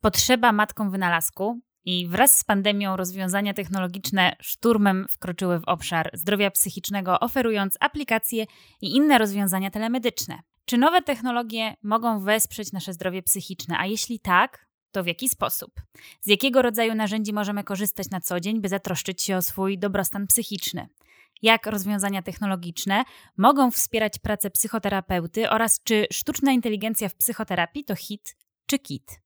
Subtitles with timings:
[0.00, 7.20] Potrzeba matką wynalazku i wraz z pandemią rozwiązania technologiczne szturmem wkroczyły w obszar zdrowia psychicznego,
[7.20, 8.44] oferując aplikacje
[8.80, 10.38] i inne rozwiązania telemedyczne.
[10.64, 13.78] Czy nowe technologie mogą wesprzeć nasze zdrowie psychiczne?
[13.78, 15.70] A jeśli tak, to w jaki sposób?
[16.20, 20.26] Z jakiego rodzaju narzędzi możemy korzystać na co dzień, by zatroszczyć się o swój dobrostan
[20.26, 20.88] psychiczny?
[21.42, 23.04] Jak rozwiązania technologiczne
[23.36, 28.36] mogą wspierać pracę psychoterapeuty oraz czy sztuczna inteligencja w psychoterapii to hit
[28.66, 29.20] czy KIT.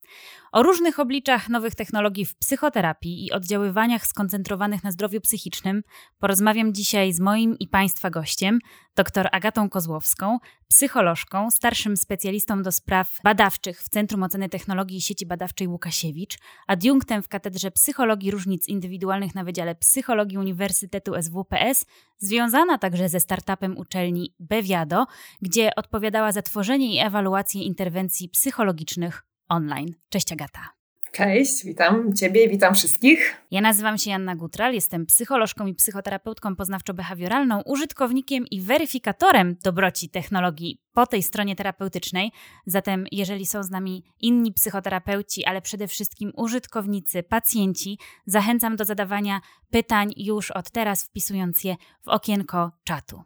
[0.52, 5.82] O różnych obliczach nowych technologii w psychoterapii i oddziaływaniach skoncentrowanych na zdrowiu psychicznym
[6.18, 8.58] porozmawiam dzisiaj z moim i Państwa gościem,
[8.96, 15.26] dr Agatą Kozłowską, psycholożką, starszym specjalistą do spraw badawczych w Centrum Oceny Technologii i Sieci
[15.26, 21.86] Badawczej Łukasiewicz, adiunktem w Katedrze Psychologii Różnic Indywidualnych na Wydziale Psychologii Uniwersytetu SWPS,
[22.18, 25.06] związana także ze startupem uczelni Bewiado,
[25.42, 29.22] gdzie odpowiadała za tworzenie i ewaluację interwencji psychologicznych
[29.54, 29.94] online.
[30.08, 30.74] Cześć Agata.
[31.14, 33.36] Cześć, witam Ciebie i witam wszystkich.
[33.50, 40.78] Ja nazywam się Janna Gutral, jestem psycholożką i psychoterapeutką poznawczo-behawioralną, użytkownikiem i weryfikatorem dobroci technologii
[40.92, 42.32] po tej stronie terapeutycznej.
[42.66, 49.40] Zatem, jeżeli są z nami inni psychoterapeuci, ale przede wszystkim użytkownicy, pacjenci, zachęcam do zadawania
[49.70, 53.22] pytań już od teraz, wpisując je w okienko czatu.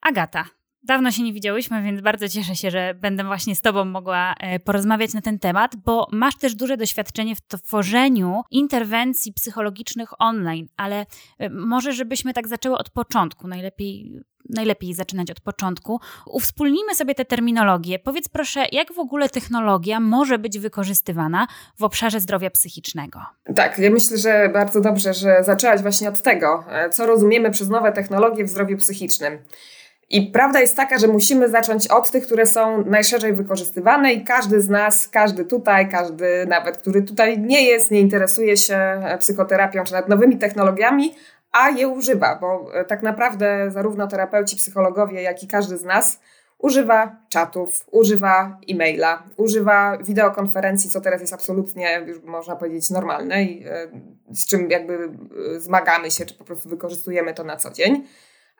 [0.00, 0.44] Agata,
[0.84, 4.60] Dawno się nie widziałyśmy, więc bardzo cieszę się, że będę właśnie z Tobą mogła e,
[4.60, 11.06] porozmawiać na ten temat, bo masz też duże doświadczenie w tworzeniu interwencji psychologicznych online, ale
[11.38, 16.00] e, może żebyśmy tak zaczęły od początku, najlepiej najlepiej zaczynać od początku.
[16.26, 17.98] Uwspólnijmy sobie te terminologie.
[17.98, 21.46] Powiedz proszę, jak w ogóle technologia może być wykorzystywana
[21.78, 23.20] w obszarze zdrowia psychicznego?
[23.54, 27.68] Tak, ja myślę, że bardzo dobrze, że zaczęłaś właśnie od tego, e, co rozumiemy przez
[27.68, 29.38] nowe technologie w zdrowiu psychicznym.
[30.10, 34.60] I prawda jest taka, że musimy zacząć od tych, które są najszerzej wykorzystywane i każdy
[34.60, 39.92] z nas, każdy tutaj, każdy nawet, który tutaj nie jest, nie interesuje się psychoterapią czy
[39.92, 41.14] nawet nowymi technologiami,
[41.52, 46.20] a je używa, bo e, tak naprawdę zarówno terapeuci, psychologowie, jak i każdy z nas
[46.58, 53.64] używa czatów, używa e-maila, używa wideokonferencji, co teraz jest absolutnie, już można powiedzieć, normalne i
[53.66, 53.88] e,
[54.32, 55.10] z czym jakby
[55.56, 58.04] e, zmagamy się, czy po prostu wykorzystujemy to na co dzień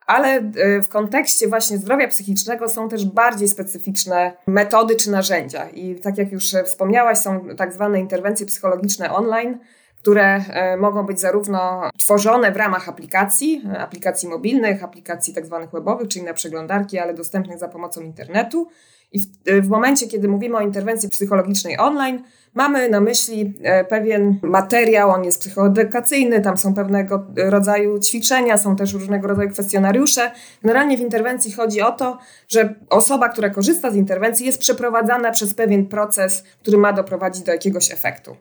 [0.07, 5.69] ale e, w kontekście właśnie zdrowia psychicznego są też bardziej specyficzne metody czy narzędzia.
[5.69, 9.59] I tak jak już wspomniałaś, są tak zwane interwencje psychologiczne online,
[10.05, 15.71] które e, mogą być zarówno tworzone w ramach aplikacji, e, aplikacji mobilnych, aplikacji tak zwanych
[15.71, 18.69] webowych, czyli na przeglądarki, ale dostępnych za pomocą internetu.
[19.13, 19.27] I w,
[19.63, 22.23] w momencie, kiedy mówimy o interwencji psychologicznej online,
[22.55, 28.77] mamy na myśli e, pewien materiał, on jest psychoedukacyjny, tam są pewnego rodzaju ćwiczenia, są
[28.77, 30.31] też różnego rodzaju kwestionariusze.
[30.63, 35.55] Generalnie w interwencji chodzi o to, że osoba, która korzysta z interwencji, jest przeprowadzana przez
[35.55, 38.37] pewien proces, który ma doprowadzić do jakiegoś efektu.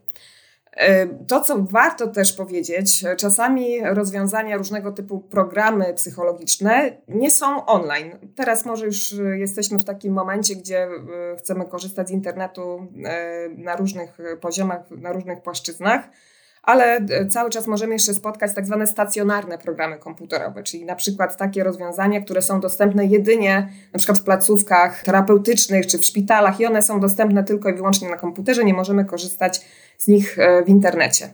[0.77, 8.11] E, to, co warto też powiedzieć, czasami rozwiązania różnego typu programy psychologiczne nie są online.
[8.35, 10.89] Teraz może już jesteśmy w takim momencie, gdzie e,
[11.37, 16.09] chcemy korzystać z internetu e, na różnych poziomach, na różnych płaszczyznach,
[16.63, 21.63] ale cały czas możemy jeszcze spotkać tak zwane stacjonarne programy komputerowe, czyli na przykład takie
[21.63, 26.81] rozwiązania, które są dostępne jedynie na przykład w placówkach terapeutycznych czy w szpitalach i one
[26.81, 29.61] są dostępne tylko i wyłącznie na komputerze, nie możemy korzystać
[29.97, 31.33] z nich e, w internecie.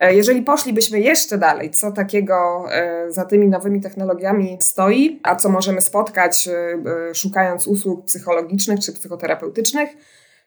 [0.00, 5.48] E, jeżeli poszlibyśmy jeszcze dalej, co takiego e, za tymi nowymi technologiami stoi, a co
[5.48, 6.48] możemy spotkać
[7.14, 9.90] szukając usług psychologicznych czy psychoterapeutycznych,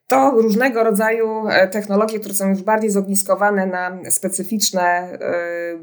[0.07, 5.77] to różnego rodzaju e, technologie, które są już bardziej zogniskowane na specyficzne e, e,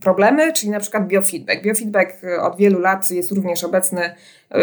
[0.00, 1.62] problemy, czyli na przykład biofeedback.
[1.62, 4.14] Biofeedback od wielu lat jest również obecny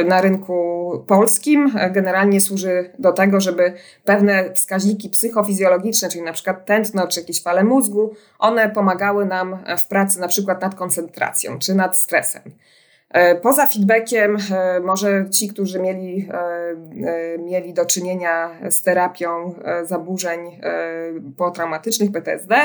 [0.05, 1.71] na rynku polskim.
[1.91, 3.73] Generalnie służy do tego, żeby
[4.05, 9.87] pewne wskaźniki psychofizjologiczne, czyli na przykład tętno czy jakieś fale mózgu, one pomagały nam w
[9.87, 12.41] pracy na przykład nad koncentracją czy nad stresem.
[13.11, 19.53] E, poza feedbackiem, e, może ci, którzy mieli, e, mieli do czynienia z terapią
[19.83, 20.39] zaburzeń
[21.37, 22.55] potraumatycznych PTSD,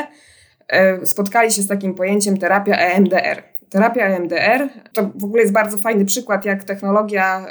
[1.04, 3.42] spotkali się z takim pojęciem terapia EMDR.
[3.70, 7.46] Terapia EMDR to w ogóle jest bardzo fajny przykład, jak technologia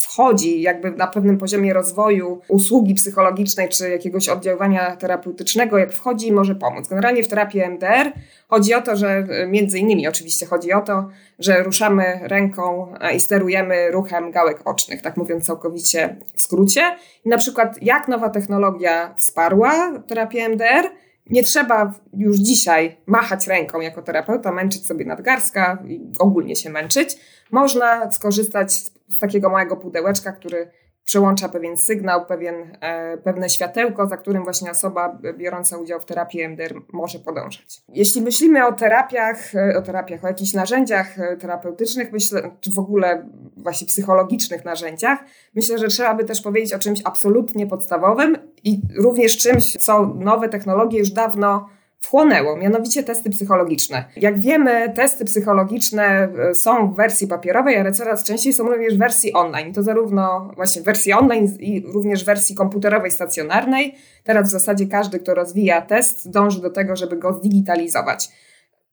[0.00, 6.32] wchodzi jakby na pewnym poziomie rozwoju usługi psychologicznej czy jakiegoś oddziaływania terapeutycznego, jak wchodzi i
[6.32, 6.88] może pomóc.
[6.88, 8.12] Generalnie w terapii MDR
[8.48, 11.08] chodzi o to, że między innymi oczywiście chodzi o to,
[11.38, 16.82] że ruszamy ręką e, i sterujemy ruchem gałek ocznych, tak mówiąc całkowicie w skrócie.
[17.24, 20.90] Na przykład jak nowa technologia wsparła terapię MDR,
[21.30, 27.16] nie trzeba już dzisiaj machać ręką jako terapeuta, męczyć sobie nadgarstka i ogólnie się męczyć.
[27.50, 30.70] Można skorzystać z takiego małego pudełeczka, który
[31.04, 36.42] przełącza pewien sygnał, pewien, e, pewne światełko, za którym właśnie osoba biorąca udział w terapii
[36.42, 37.82] MDR może podążać.
[37.88, 42.78] Jeśli myślimy o terapiach, e, o terapiach, o jakichś narzędziach e, terapeutycznych, myślę, czy w
[42.78, 45.18] ogóle właśnie psychologicznych narzędziach,
[45.54, 50.48] myślę, że trzeba by też powiedzieć o czymś absolutnie podstawowym i również czymś, co nowe
[50.48, 51.68] technologie już dawno
[52.10, 54.04] wchłonęło, mianowicie testy psychologiczne.
[54.16, 58.98] Jak wiemy, testy psychologiczne e, są w wersji papierowej, ale coraz częściej są również w
[58.98, 59.72] wersji online.
[59.72, 63.94] To zarówno właśnie w wersji online i również w wersji komputerowej, stacjonarnej.
[64.24, 68.28] Teraz w zasadzie każdy, kto rozwija test, dąży do tego, żeby go zdigitalizować.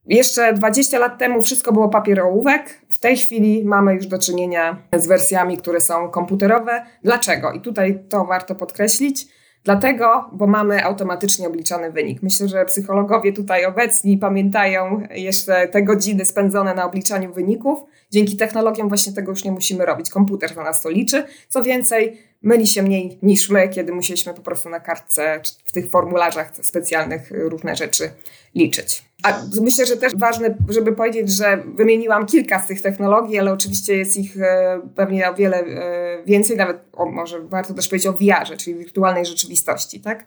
[0.06, 2.80] Jeszcze 20 lat temu wszystko było papierołówek.
[2.88, 6.82] W tej chwili mamy już do czynienia z wersjami, które są komputerowe.
[7.04, 7.52] Dlaczego?
[7.52, 12.22] I tutaj to warto podkreślić Dlatego, bo mamy automatycznie obliczany wynik.
[12.22, 17.78] Myślę, że psychologowie tutaj obecni pamiętają jeszcze te godziny spędzone na obliczaniu wyników.
[18.10, 20.10] Dzięki technologiom właśnie tego już nie musimy robić.
[20.10, 21.24] Komputer za nas to liczy.
[21.48, 25.90] Co więcej, myli się mniej niż my, kiedy musieliśmy po prostu na kartce w tych
[25.90, 28.10] formularzach specjalnych różne rzeczy
[28.54, 29.07] liczyć.
[29.22, 33.96] A myślę, że też ważne, żeby powiedzieć, że wymieniłam kilka z tych technologii, ale oczywiście
[33.96, 38.12] jest ich e, pewnie o wiele e, więcej, nawet o, może warto też powiedzieć o
[38.12, 40.24] VR-ze, czyli wirtualnej rzeczywistości, tak?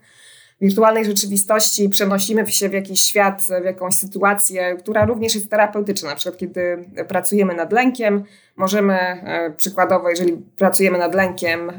[0.60, 6.08] W wirtualnej rzeczywistości przenosimy się w jakiś świat, w jakąś sytuację, która również jest terapeutyczna.
[6.08, 8.24] Na przykład, kiedy pracujemy nad lękiem,
[8.56, 11.72] możemy e, przykładowo, jeżeli pracujemy nad lękiem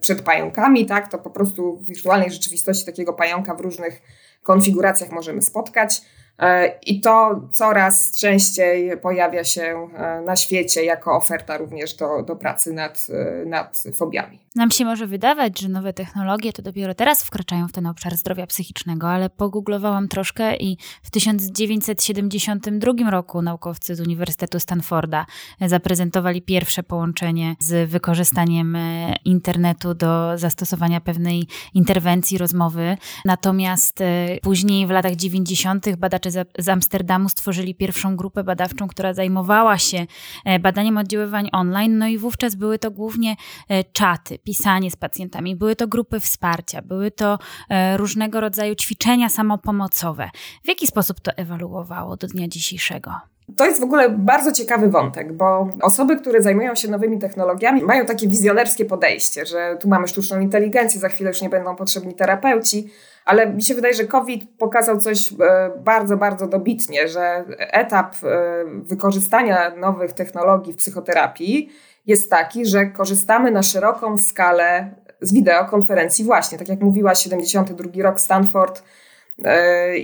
[0.00, 4.02] przed pająkami, tak, to po prostu w wirtualnej rzeczywistości takiego pająka w różnych
[4.42, 6.02] konfiguracjach możemy spotkać.
[6.38, 12.36] E, I to coraz częściej pojawia się e, na świecie jako oferta również do, do
[12.36, 14.38] pracy nad, e, nad fobiami.
[14.56, 18.46] Nam się może wydawać, że nowe technologie to dopiero teraz wkraczają w ten obszar zdrowia
[18.46, 25.26] psychicznego, ale pogooglowałam troszkę i w 1972 roku naukowcy z Uniwersytetu Stanforda
[25.60, 28.78] zaprezentowali pierwsze połączenie z wykorzystaniem
[29.24, 32.96] internetu do zastosowania pewnej interwencji, rozmowy.
[33.24, 33.98] Natomiast
[34.42, 35.96] później w latach 90.
[35.96, 36.27] badacze
[36.58, 40.06] z Amsterdamu stworzyli pierwszą grupę badawczą, która zajmowała się
[40.44, 41.98] e, badaniem oddziaływań online.
[41.98, 43.36] No i wówczas były to głównie
[43.68, 47.38] e, czaty, pisanie z pacjentami, były to grupy wsparcia, były to
[47.68, 50.30] e, różnego rodzaju ćwiczenia samopomocowe.
[50.64, 53.37] W jaki sposób to ewoluowało do dnia dzisiejszego?
[53.56, 58.06] To jest w ogóle bardzo ciekawy wątek, bo osoby, które zajmują się nowymi technologiami, mają
[58.06, 62.90] takie wizjonerskie podejście, że tu mamy sztuczną inteligencję, za chwilę już nie będą potrzebni terapeuci,
[63.24, 68.64] ale mi się wydaje, że COVID pokazał coś e, bardzo, bardzo dobitnie, że etap e,
[68.66, 71.68] wykorzystania nowych technologii w psychoterapii
[72.06, 76.58] jest taki, że korzystamy na szeroką skalę z wideokonferencji właśnie.
[76.58, 78.82] Tak jak mówiła, 72 rok Stanford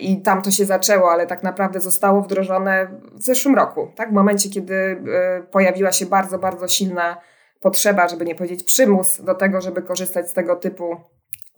[0.01, 4.11] i tam to się zaczęło, ale tak naprawdę zostało wdrożone w zeszłym roku, tak?
[4.11, 5.03] w momencie, kiedy
[5.51, 7.17] pojawiła się bardzo, bardzo silna
[7.61, 10.97] potrzeba, żeby nie powiedzieć przymus do tego, żeby korzystać z tego typu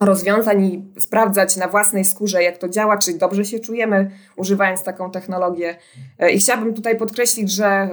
[0.00, 5.10] rozwiązań i sprawdzać na własnej skórze, jak to działa, czy dobrze się czujemy, używając taką
[5.10, 5.76] technologię.
[6.18, 7.90] E, I chciałabym tutaj podkreślić, że e,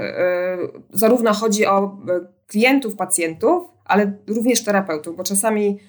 [0.93, 1.89] zarówno chodzi o e,
[2.47, 5.79] klientów, pacjentów, ale również terapeutów, bo czasami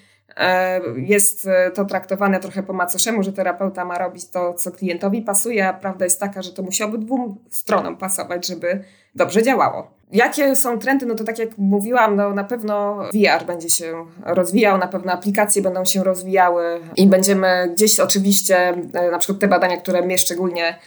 [0.96, 5.72] jest to traktowane trochę po macoszemu, że terapeuta ma robić to, co klientowi pasuje, a
[5.72, 8.84] prawda jest taka, że to musi obydwu stronom pasować, żeby
[9.14, 9.90] dobrze działało.
[10.12, 11.06] Jakie są trendy?
[11.06, 15.62] No to tak jak mówiłam, no na pewno VR będzie się rozwijał, na pewno aplikacje
[15.62, 20.78] będą się rozwijały i będziemy gdzieś oczywiście, e, na przykład te badania, które mnie szczególnie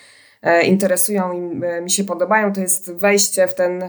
[0.42, 3.84] e, interesują i e, mi się podobają, to jest wejście w ten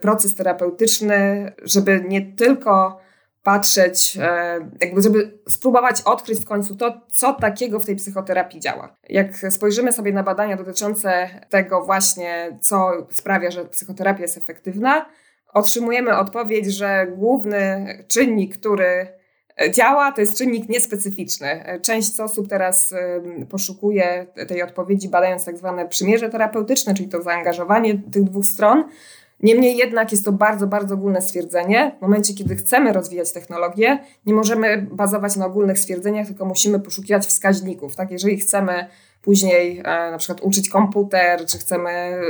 [0.00, 3.01] proces terapeutyczny, żeby nie tylko
[3.42, 8.96] patrzeć, e, jakby żeby spróbować odkryć w końcu to, co takiego w tej psychoterapii działa.
[9.08, 15.06] Jak spojrzymy sobie na badania dotyczące tego właśnie, co sprawia, że psychoterapia jest efektywna,
[15.52, 19.06] otrzymujemy odpowiedź, że główny czynnik, który
[19.70, 21.64] działa, to jest czynnik niespecyficzny.
[21.82, 22.94] Część osób teraz
[23.50, 28.84] poszukuje tej odpowiedzi, badając tak zwane przymierze terapeutyczne, czyli to zaangażowanie tych dwóch stron.
[29.42, 31.96] Niemniej jednak jest to bardzo, bardzo ogólne stwierdzenie.
[31.98, 37.26] W momencie, kiedy chcemy rozwijać technologię, nie możemy bazować na ogólnych stwierdzeniach, tylko musimy poszukiwać
[37.26, 37.96] wskaźników.
[37.96, 38.10] Tak?
[38.10, 38.86] Jeżeli chcemy
[39.22, 42.20] później e, na przykład uczyć komputer, czy chcemy e,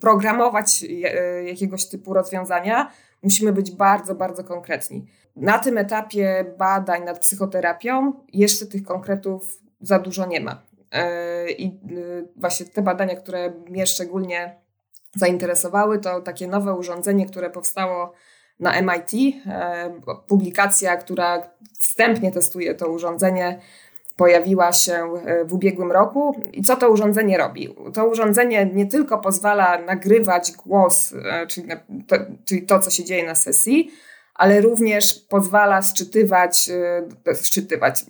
[0.00, 2.90] programować e, jakiegoś typu rozwiązania,
[3.22, 5.06] musimy być bardzo, bardzo konkretni.
[5.36, 10.62] Na tym etapie badań nad psychoterapią jeszcze tych konkretów za dużo nie ma.
[11.58, 11.78] I
[12.36, 14.56] właśnie te badania, które mnie szczególnie
[15.16, 18.12] zainteresowały, to takie nowe urządzenie, które powstało
[18.60, 19.36] na MIT.
[19.46, 23.60] E, publikacja, która wstępnie testuje to urządzenie,
[24.16, 26.42] pojawiła się e, w ubiegłym roku.
[26.52, 27.76] I co to urządzenie robi?
[27.94, 31.68] To urządzenie nie tylko pozwala nagrywać głos, e, czyli
[32.06, 33.90] to, czyli to co się dzieje na sesji,
[34.34, 36.70] ale również pozwala sczytywać,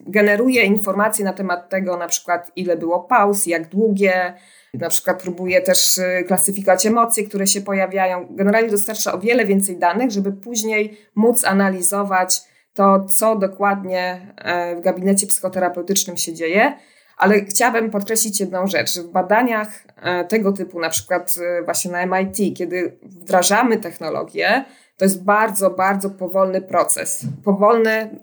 [0.07, 4.35] generuje informacje na temat tego, na przykład ile było pauz, jak długie,
[4.75, 8.27] na przykład próbuje też klasyfikować emocje, które się pojawiają.
[8.31, 12.41] Generalnie dostarcza o wiele więcej danych, żeby później móc analizować
[12.79, 16.73] to, co dokładnie e, w gabinecie psychoterapeutycznym się dzieje.
[17.17, 19.69] Ale chciałabym podkreślić jedną rzecz, w badaniach
[20.03, 24.65] e, tego typu, na przykład e, właśnie na MIT, kiedy wdrażamy technologię,
[24.99, 27.27] to jest bardzo, bardzo powolny proces.
[27.45, 28.21] Powolny,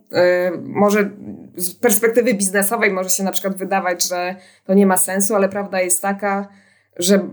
[0.63, 1.09] może
[1.55, 5.81] z perspektywy biznesowej może się na przykład wydawać, że to nie ma sensu, ale prawda
[5.81, 6.47] jest taka,
[6.97, 7.29] że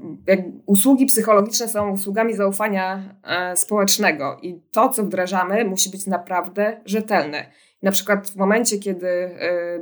[0.67, 7.47] usługi psychologiczne są usługami zaufania e, społecznego i to, co wdrażamy, musi być naprawdę rzetelne.
[7.83, 9.81] Na przykład w momencie, kiedy e, e,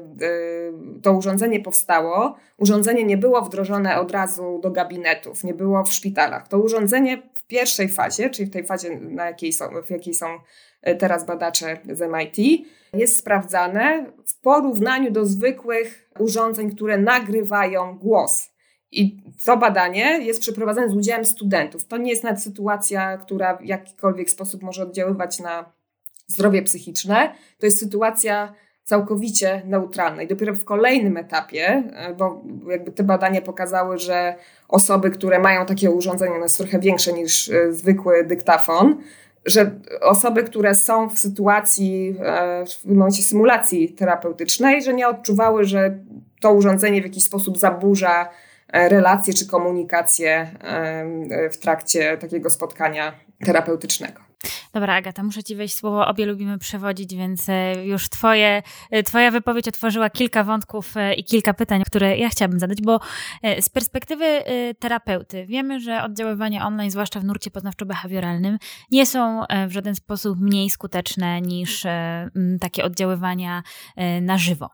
[1.03, 6.49] to urządzenie powstało, urządzenie nie było wdrożone od razu do gabinetów, nie było w szpitalach.
[6.49, 10.27] To urządzenie pierwszej fazie, czyli w tej fazie, na jakiej są, w jakiej są
[10.99, 18.51] teraz badacze z MIT, jest sprawdzane w porównaniu do zwykłych urządzeń, które nagrywają głos.
[18.93, 21.85] I to badanie jest przeprowadzane z udziałem studentów.
[21.85, 25.73] To nie jest nawet sytuacja, która w jakikolwiek sposób może oddziaływać na
[26.27, 27.35] zdrowie psychiczne.
[27.59, 30.23] To jest sytuacja całkowicie neutralna.
[30.23, 34.35] I dopiero w kolejnym etapie, e, bo jakby te badania pokazały, że
[34.69, 38.97] osoby, które mają takie urządzenie, ono jest trochę większe niż e, zwykły dyktafon,
[39.47, 39.71] że
[40.01, 45.99] osoby, które są w sytuacji, e, w momencie symulacji terapeutycznej, że nie odczuwały, że
[46.41, 48.29] to urządzenie w jakiś sposób zaburza
[48.73, 50.51] relacje czy komunikację
[51.53, 53.13] w trakcie takiego spotkania
[53.45, 54.21] terapeutycznego.
[54.73, 56.07] Dobra, Agata, muszę Ci wejść słowo.
[56.07, 61.25] Obie lubimy przewodzić, więc e, już twoje, e, Twoja wypowiedź otworzyła kilka wątków e, i
[61.25, 63.01] kilka pytań, które ja chciałabym zadać, bo
[63.61, 64.25] z perspektywy
[64.79, 68.59] terapeuty wiemy, że oddziaływania online, zwłaszcza w nurcie poznawczo-behawioralnym,
[68.91, 71.87] nie są w żaden sposób mniej skuteczne niż
[72.61, 73.63] takie oddziaływania
[74.21, 74.71] na żywo.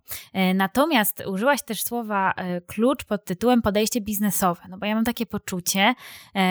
[0.54, 2.34] Natomiast użyłaś też słowa
[2.66, 5.94] klucz pod tytułem podejście biznesowe, no bo ja mam takie poczucie,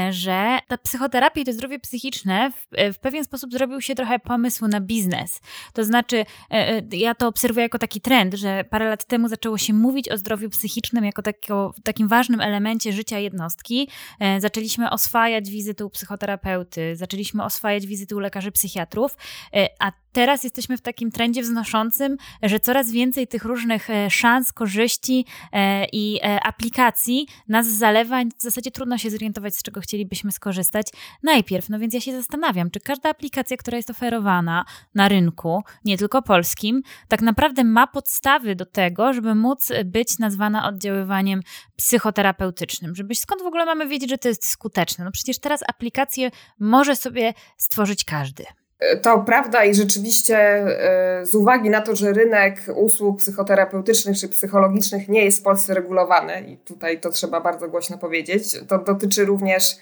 [0.09, 4.67] że ta psychoterapia i to zdrowie psychiczne w, w pewien sposób zrobił się trochę pomysł
[4.67, 5.39] na biznes.
[5.73, 9.57] To znaczy, e, e, ja to obserwuję jako taki trend, że parę lat temu zaczęło
[9.57, 13.89] się mówić o zdrowiu psychicznym jako takiego, takim ważnym elemencie życia jednostki.
[14.19, 19.17] E, zaczęliśmy oswajać wizyty u psychoterapeuty, zaczęliśmy oswajać wizyty u lekarzy psychiatrów,
[19.79, 25.25] a teraz jesteśmy w takim trendzie wznoszącym, że coraz więcej tych różnych szans, korzyści
[25.91, 28.21] i aplikacji nas zalewa.
[28.39, 30.87] W zasadzie trudno się zorientować, z czego chcielibyśmy skorzystać
[31.23, 31.69] najpierw.
[31.69, 33.25] No więc ja się zastanawiam, czy każda aplikacja,
[33.58, 34.65] która jest oferowana
[34.96, 40.67] na rynku, nie tylko polskim, tak naprawdę ma podstawy do tego, żeby móc być nazwana
[40.67, 41.41] oddziaływaniem
[41.75, 42.96] psychoterapeutycznym.
[42.96, 45.05] Żebyś skąd w ogóle mamy wiedzieć, że to jest skuteczne?
[45.05, 48.46] No przecież teraz aplikację może sobie stworzyć każdy.
[49.01, 55.10] To prawda i rzeczywiście e, z uwagi na to, że rynek usług psychoterapeutycznych czy psychologicznych
[55.10, 59.75] nie jest w Polsce regulowany i tutaj to trzeba bardzo głośno powiedzieć, to dotyczy również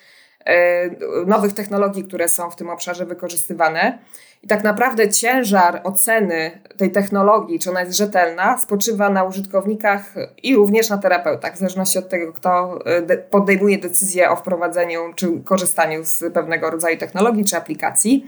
[1.25, 3.99] nowych technologii, które są w tym obszarze wykorzystywane.
[4.43, 10.55] I tak naprawdę ciężar oceny tej technologii, czy ona jest rzetelna, spoczywa na użytkownikach i
[10.55, 16.03] również na terapeutach, w zależności od tego, kto e, podejmuje decyzję o wprowadzeniu czy korzystaniu
[16.03, 18.27] z pewnego rodzaju technologii czy aplikacji.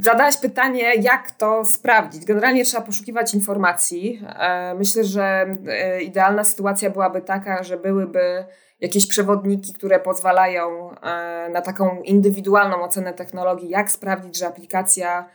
[0.00, 2.24] Zadałaś pytanie, jak to sprawdzić.
[2.24, 4.22] Generalnie trzeba poszukiwać informacji.
[4.38, 8.44] E, myślę, że e, idealna sytuacja byłaby taka, że byłyby
[8.80, 15.28] jakieś przewodniki, które pozwalają e, na taką indywidualną ocenę technologii, jak sprawdzić, że aplikacja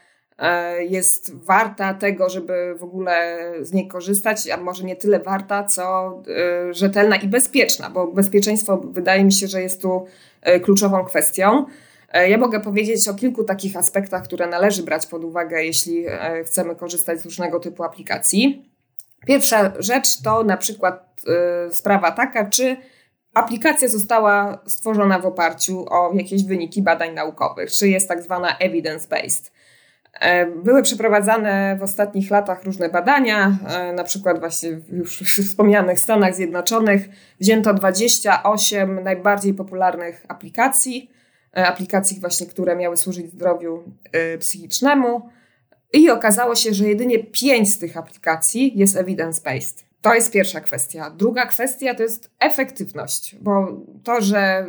[0.80, 6.14] jest warta tego, żeby w ogóle z niej korzystać, a może nie tyle warta, co
[6.72, 10.06] rzetelna i bezpieczna, bo bezpieczeństwo wydaje mi się, że jest tu
[10.64, 11.66] kluczową kwestią.
[12.14, 16.44] E, ja mogę powiedzieć o kilku takich aspektach, które należy brać pod uwagę, jeśli e,
[16.44, 18.70] chcemy korzystać z różnego typu aplikacji.
[19.28, 21.22] Pierwsza rzecz to na przykład
[21.72, 22.78] sprawa taka, czy
[23.34, 29.52] aplikacja została stworzona w oparciu o jakieś wyniki badań naukowych, czy jest tak zwana evidence-based.
[30.64, 33.58] Były przeprowadzane w ostatnich latach różne badania,
[33.96, 37.10] na przykład właśnie w już wspomnianych Stanach Zjednoczonych
[37.40, 41.14] wzięto 28 najbardziej popularnych aplikacji
[41.58, 45.30] E, aplikacji właśnie, które miały służyć zdrowiu e, psychicznemu.
[45.94, 49.84] I okazało się, że jedynie pięć z tych aplikacji jest evidence-based.
[50.04, 51.10] To jest pierwsza kwestia.
[51.10, 54.66] Druga kwestia to jest efektywność, bo to, że e,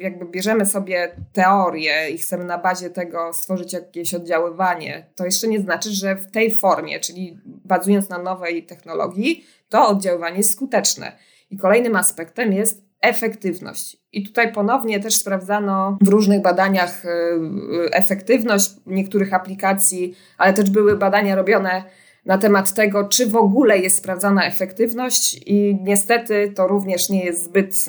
[0.00, 5.60] jakby bierzemy sobie teorię i chcemy na bazie tego stworzyć jakieś oddziaływanie, to jeszcze nie
[5.60, 11.12] znaczy, że w tej formie, czyli bazując na nowej technologii, to oddziaływanie jest skuteczne.
[11.50, 13.96] I kolejnym aspektem jest efektywność.
[14.12, 20.70] I tutaj ponownie też sprawdzano w różnych badaniach y, y, efektywność niektórych aplikacji, ale też
[20.70, 21.84] były badania robione
[22.26, 27.44] na temat tego, czy w ogóle jest sprawdzana efektywność, i niestety to również nie jest
[27.44, 27.86] zbyt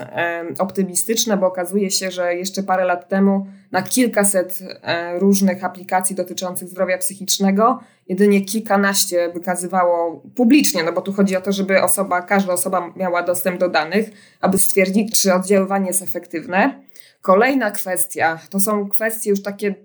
[0.60, 6.68] optymistyczne, bo okazuje się, że jeszcze parę lat temu na kilkaset e, różnych aplikacji dotyczących
[6.68, 7.80] zdrowia psychicznego
[8.10, 13.24] jedynie kilkanaście wykazywało publicznie, no bo tu chodzi o to, żeby osoba, każda osoba miała
[13.24, 14.10] dostęp do danych,
[14.42, 16.82] aby stwierdzić, czy oddziaływanie jest efektywne.
[17.22, 19.76] Kolejna kwestia to są kwestie już takie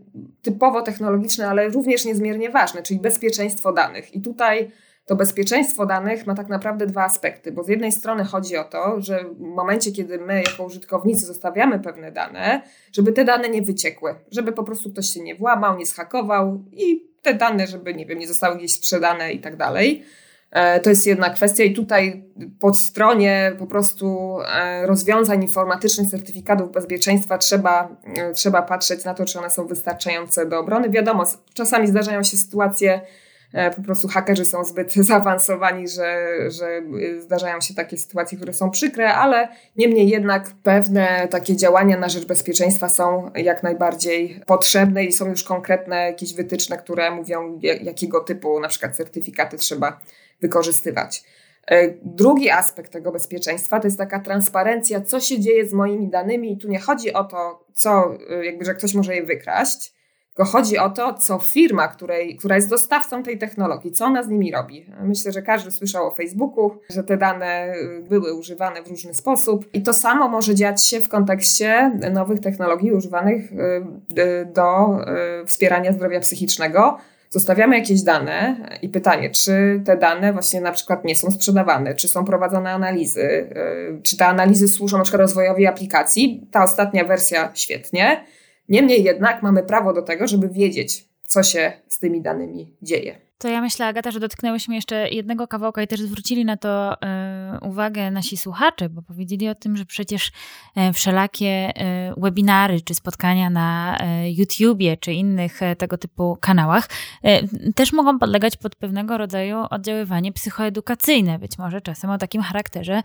[0.43, 4.15] typowo technologiczne, ale również niezmiernie ważne, czyli bezpieczeństwo danych.
[4.15, 4.71] I tutaj
[5.07, 9.01] to bezpieczeństwo danych ma tak naprawdę dwa aspekty, bo z jednej strony chodzi o to,
[9.01, 12.63] że w momencie, kiedy my jako użytkownicy zostawiamy pewne dane,
[12.93, 17.07] żeby te dane nie wyciekły, żeby po prostu ktoś się nie włamał, nie schakował i
[17.23, 20.05] te dane, żeby nie wiem, nie zostały gdzieś sprzedane i tak dalej.
[20.53, 22.25] E, to jest jedna kwestia i tutaj
[22.61, 29.25] po stronie po prostu e, rozwiązań informatycznych, certyfikatów bezpieczeństwa trzeba, e, trzeba patrzeć na to,
[29.25, 30.91] czy one są wystarczające do obrony.
[30.91, 33.01] Wiadomo, czasami zdarzają się sytuacje,
[33.77, 36.83] po prostu hakerzy są zbyt zaawansowani, że, że
[37.19, 42.27] zdarzają się takie sytuacje, które są przykre, ale niemniej jednak pewne takie działania na rzecz
[42.27, 48.61] bezpieczeństwa są jak najbardziej potrzebne i są już konkretne jakieś wytyczne, które mówią, jakiego typu
[48.61, 50.01] na przykład certyfikaty trzeba
[50.43, 51.25] wykorzystywać.
[51.67, 56.53] E, drugi aspekt tego bezpieczeństwa to jest taka transparencja, co się dzieje z moimi danymi,
[56.53, 59.93] i tu nie chodzi o to, co, e, jakby, że ktoś może je wykraść,
[60.35, 64.29] tylko chodzi o to, co firma, której, która jest dostawcą tej technologii, co ona z
[64.29, 64.87] nimi robi.
[65.03, 67.75] Myślę, że każdy słyszał o Facebooku, że te dane e,
[68.09, 72.93] były używane w różny sposób, i to samo może dziać się w kontekście nowych technologii
[72.93, 73.53] używanych
[74.55, 74.99] do
[75.47, 76.99] wspierania zdrowia psychicznego
[77.33, 82.09] zostawiamy jakieś dane i pytanie, czy te dane właśnie na przykład nie są sprzedawane, czy
[82.09, 86.47] są prowadzone analizy, y, czy te analizy służą na przykład rozwojowi aplikacji.
[86.51, 88.25] Ta ostatnia wersja świetnie.
[88.69, 93.19] Niemniej jednak mamy prawo do tego, żeby wiedzieć, co się z tymi danymi dzieje.
[93.43, 96.99] To ja myślę, Agata, że dotknęłyśmy jeszcze jednego kawałka i też zwrócili na to y,
[97.61, 103.51] uwagę nasi słuchacze, bo powiedzieli o tym, że przecież y, wszelakie y, webinary czy spotkania
[103.51, 106.89] na YouTubie czy innych tego typu kanałach
[107.75, 113.03] też mogą podlegać pod pewnego rodzaju oddziaływanie psychoedukacyjne, być może czasem o takim charakterze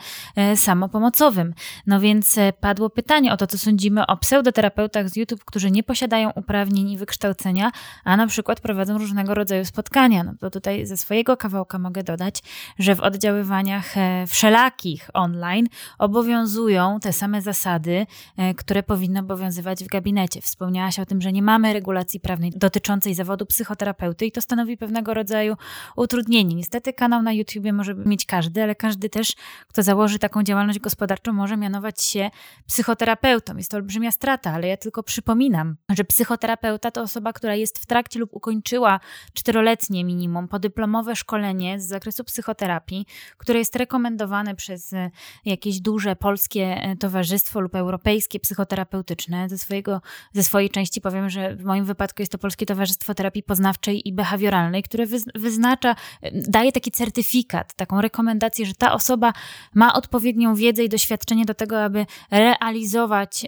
[0.56, 1.54] samopomocowym.
[1.88, 6.32] No więc padło pytanie o to, co sądzimy o pseudoterapeutach z YouTube, którzy nie posiadają
[6.36, 7.72] uprawnień i wykształcenia,
[8.04, 12.44] a na przykład prowadzą różnego rodzaju spotkania no to tutaj ze swojego kawałka mogę dodać,
[12.80, 15.68] że w oddziaływaniach e, wszelakich online
[16.00, 18.06] obowiązują te same zasady,
[18.38, 20.42] e, które powinny obowiązywać w gabinecie.
[20.42, 25.14] Wspomniałaś o tym, że nie mamy regulacji prawnej dotyczącej zawodu psychoterapeuty i to stanowi pewnego
[25.14, 25.56] rodzaju
[25.96, 26.56] utrudnienie.
[26.56, 29.34] Niestety kanał na YouTubie może mieć każdy, ale każdy też,
[29.68, 32.30] kto założy taką działalność gospodarczą, może mianować się
[32.68, 33.58] psychoterapeutą.
[33.58, 37.86] Jest to olbrzymia strata, ale ja tylko przypominam, że psychoterapeuta to osoba, która jest w
[37.86, 39.00] trakcie lub ukończyła
[39.34, 40.17] czteroletnie minimum
[40.50, 43.06] podyplomowe szkolenie z zakresu psychoterapii,
[43.38, 45.12] które jest rekomendowane przez e,
[45.46, 49.50] jakieś duże polskie e, towarzystwo lub europejskie psychoterapeutyczne.
[49.50, 50.02] Ze, swojego,
[50.34, 54.14] ze swojej części powiem, że w moim wypadku jest to Polskie Towarzystwo Terapii Poznawczej i
[54.14, 59.34] Behawioralnej, które wyznacza, e, daje taki certyfikat, taką rekomendację, że ta osoba
[59.74, 63.46] ma odpowiednią wiedzę i doświadczenie do tego, aby realizować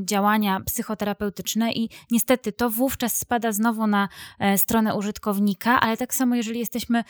[0.00, 4.08] działania psychoterapeutyczne i niestety to wówczas spada znowu na
[4.56, 7.04] stronę użytkownika, ale tak samo, jeżeli jesteśmy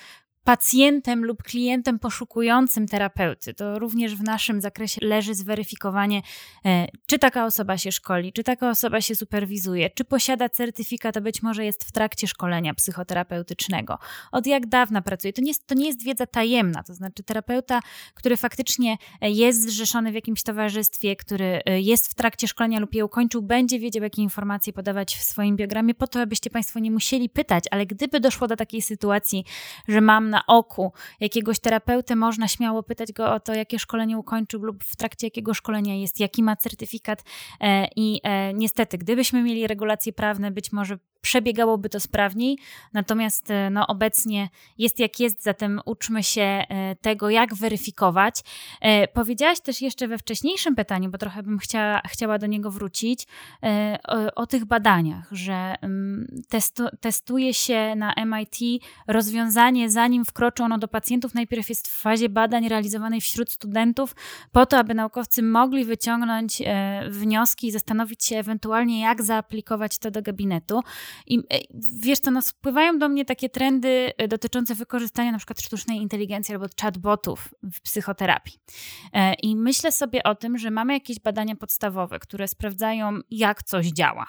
[0.44, 3.54] pacjentem lub klientem poszukującym terapeuty.
[3.54, 6.22] To również w naszym zakresie leży zweryfikowanie,
[6.64, 11.20] e, czy taka osoba się szkoli, czy taka osoba się superwizuje, czy posiada certyfikat, a
[11.20, 13.98] być może jest w trakcie szkolenia psychoterapeutycznego.
[14.32, 15.32] Od jak dawna pracuje.
[15.32, 17.80] To nie, jest, to nie jest wiedza tajemna, to znaczy terapeuta,
[18.14, 23.04] który faktycznie jest zrzeszony w jakimś towarzystwie, który e, jest w trakcie szkolenia lub je
[23.04, 27.28] ukończył, będzie wiedział, jakie informacje podawać w swoim biogramie, po to, abyście Państwo nie musieli
[27.28, 29.44] pytać, ale gdyby doszło do takiej sytuacji,
[29.88, 34.62] że mam na oku jakiegoś terapeutę, można śmiało pytać go o to, jakie szkolenie ukończył
[34.62, 37.22] lub w trakcie jakiego szkolenia jest, jaki ma certyfikat.
[37.60, 42.58] E, I e, niestety, gdybyśmy mieli regulacje prawne, być może przebiegałoby to sprawniej,
[42.92, 48.40] natomiast e, no, obecnie jest jak jest, zatem uczmy się e, tego, jak weryfikować.
[48.80, 53.26] E, powiedziałaś też jeszcze we wcześniejszym pytaniu, bo trochę bym chciała, chciała do niego wrócić,
[54.08, 60.78] o, o tych badaniach, że mm, testu, testuje się na MIT rozwiązanie, zanim wkroczy ono
[60.78, 64.16] do pacjentów, najpierw jest w fazie badań realizowanej wśród studentów,
[64.52, 66.62] po to, aby naukowcy mogli wyciągnąć
[67.08, 70.80] wnioski i zastanowić się ewentualnie, jak zaaplikować to do gabinetu.
[71.26, 71.58] I e,
[72.02, 76.54] wiesz co, no spływają do mnie takie trendy e, dotyczące wykorzystania na przykład sztucznej inteligencji
[76.54, 78.58] albo chatbotów w psychoterapii.
[79.12, 83.86] E, I myślę sobie o tym, że mamy jakieś badania podstawowe, które sprawdzają, jak coś
[83.86, 84.26] działa.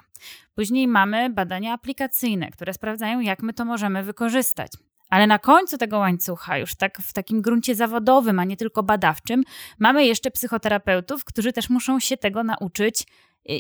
[0.56, 4.72] Później mamy badania aplikacyjne, które sprawdzają, jak my to możemy wykorzystać.
[5.12, 9.44] Ale na końcu tego łańcucha, już tak w takim gruncie zawodowym, a nie tylko badawczym,
[9.80, 13.06] mamy jeszcze psychoterapeutów, którzy też muszą się tego nauczyć,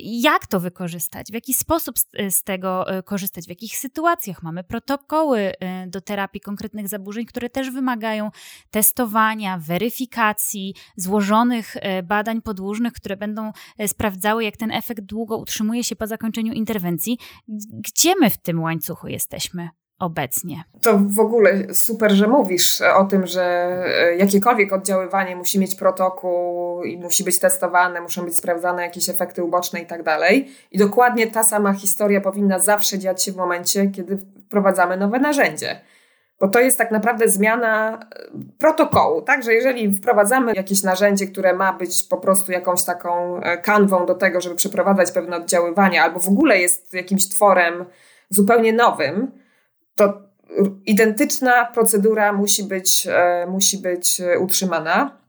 [0.03, 1.95] jak to wykorzystać, w jaki sposób
[2.29, 4.43] z, tego y, korzystać, w jakich sytuacjach.
[4.43, 5.53] Mamy protokoły y,
[5.87, 8.31] do terapii konkretnych zaburzeń, które też wymagają
[8.71, 13.51] testowania, weryfikacji, złożonych badań podłużnych, które będą
[13.87, 17.17] sprawdzały, jak ten efekt długo utrzymuje się po zakończeniu interwencji.
[17.71, 19.69] Gdzie my w tym łańcuchu jesteśmy?
[20.01, 20.63] Obecnie.
[20.81, 26.83] To w ogóle super, że mówisz o tym, że e, jakiekolwiek oddziaływanie musi mieć protokół
[26.83, 30.51] i musi być testowane, muszą być sprawdzane jakieś efekty uboczne i tak dalej.
[30.71, 35.81] I dokładnie ta sama historia powinna zawsze dziać się w momencie, kiedy wprowadzamy nowe narzędzie.
[36.39, 39.43] Bo to jest tak naprawdę zmiana e, protokołu, tak?
[39.43, 44.15] Że jeżeli wprowadzamy jakieś narzędzie, które ma być po prostu jakąś taką e, kanwą do
[44.15, 47.85] tego, żeby przeprowadzać pewne oddziaływania, albo w ogóle jest jakimś tworem
[48.29, 49.31] zupełnie nowym,
[49.95, 50.31] to
[50.85, 55.21] identyczna procedura musi być, e, musi być e, utrzymana.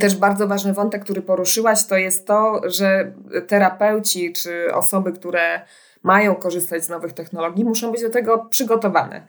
[0.00, 3.12] Też bardzo ważny wątek, który poruszyłaś, to jest to, że
[3.46, 5.60] terapeuci czy osoby, które
[6.02, 9.26] mają korzystać z nowych technologii, muszą być do tego przygotowane.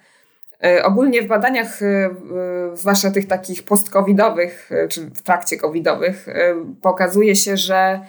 [0.63, 1.79] E, ogólnie w badaniach,
[2.73, 6.27] zwłaszcza tych takich post-covidowych, czy w trakcie covidowych,
[6.81, 7.99] pokazuje się, że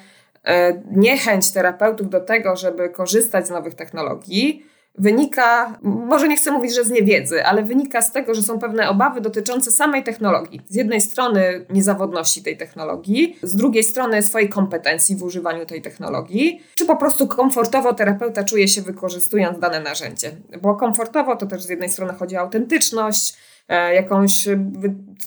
[0.90, 4.66] niechęć terapeutów do tego, żeby korzystać z nowych technologii,
[4.98, 8.88] wynika, może nie chcę mówić, że z niewiedzy, ale wynika z tego, że są pewne
[8.88, 10.61] obawy dotyczące samej technologii.
[10.68, 16.62] Z jednej strony niezawodności tej technologii, z drugiej strony swojej kompetencji w używaniu tej technologii,
[16.74, 20.30] czy po prostu komfortowo terapeuta czuje się wykorzystując dane narzędzie.
[20.62, 23.37] Bo komfortowo to też z jednej strony chodzi o autentyczność,
[23.68, 24.48] jakąś,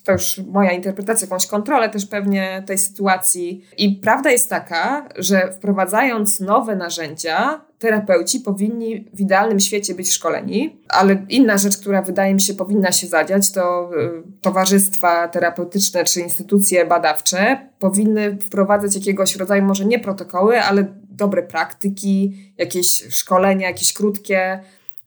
[0.03, 3.65] to już moja interpretacja, jakąś kontrolę też pewnie tej sytuacji.
[3.77, 10.79] I prawda jest taka, że wprowadzając nowe narzędzia, terapeuci powinni w idealnym świecie być szkoleni,
[10.89, 16.21] ale inna rzecz, która wydaje mi się powinna się zadziać, to e, towarzystwa terapeutyczne czy
[16.21, 23.93] instytucje badawcze powinny wprowadzać jakiegoś rodzaju, może nie protokoły, ale dobre praktyki, jakieś szkolenia, jakieś
[23.93, 24.59] krótkie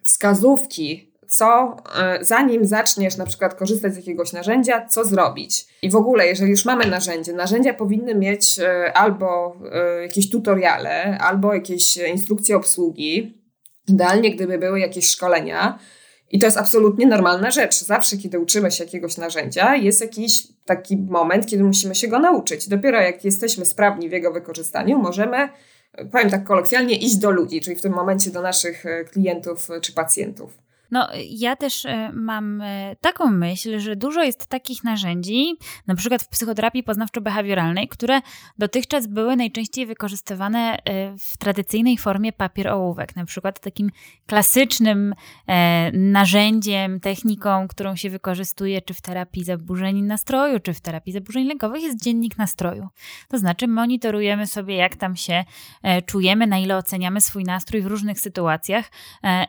[0.02, 5.66] wskazówki co e, zanim zaczniesz na przykład korzystać z jakiegoś narzędzia, co zrobić.
[5.82, 11.18] I w ogóle, jeżeli już mamy narzędzie, narzędzia powinny mieć e, albo e, jakieś tutoriale,
[11.18, 13.42] albo jakieś instrukcje obsługi.
[13.88, 15.78] Idealnie, gdyby były jakieś szkolenia.
[16.30, 17.84] I to jest absolutnie normalna rzecz.
[17.84, 22.68] Zawsze, kiedy uczymy się jakiegoś narzędzia, jest jakiś taki moment, kiedy musimy się go nauczyć.
[22.68, 25.48] Dopiero jak jesteśmy sprawni w jego wykorzystaniu, możemy,
[26.12, 30.62] powiem tak kolokwialnie, iść do ludzi, czyli w tym momencie do naszych klientów czy pacjentów.
[30.92, 36.22] No, ja też e, mam e, taką myśl, że dużo jest takich narzędzi, na przykład
[36.22, 38.20] w psychoterapii poznawczo-behawioralnej, które
[38.58, 43.16] dotychczas były najczęściej wykorzystywane e, w tradycyjnej formie papier-ołówek.
[43.16, 43.90] Na przykład takim
[44.26, 45.14] klasycznym
[45.92, 51.82] narzędziem, techniką, którą się wykorzystuje czy w terapii zaburzeń nastroju, czy w terapii zaburzeń lękowych
[51.82, 52.88] jest dziennik nastroju.
[53.28, 55.44] To znaczy monitorujemy sobie, jak tam się
[56.06, 58.90] czujemy, na ile oceniamy swój nastrój w różnych sytuacjach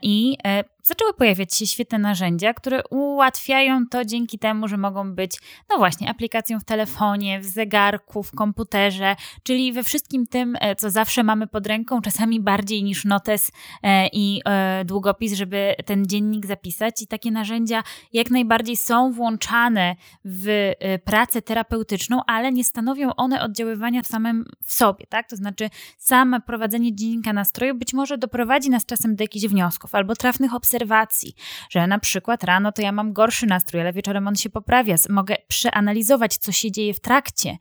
[0.02, 0.38] i
[0.84, 6.10] zaczęły pojawiać się świetne narzędzia, które ułatwiają to dzięki temu, że mogą być, no właśnie,
[6.10, 11.48] aplikacją w telefonie, w zegarku, w komputerze, czyli we wszystkim tym, e, co zawsze mamy
[11.48, 13.52] pod ręką, czasami bardziej niż notes
[13.84, 17.02] e, i e, długopis, żeby ten dziennik zapisać.
[17.02, 20.72] I takie narzędzia jak najbardziej są włączane w
[21.06, 25.30] pracę terapeutyczną, ale nie stanowią one oddziaływania w samym w sobie, tak?
[25.30, 30.15] To znaczy, same prowadzenie dziennika nastroju być może doprowadzi nas czasem do jakichś wniosków albo
[30.15, 31.34] trafnych obserwacji, obserwacji,
[31.70, 34.96] że na przykład rano to ja mam gorszy nastrój, ale wieczorem on się poprawia.
[35.10, 37.58] Mogę przeanalizować, co się dzieje w trakcie.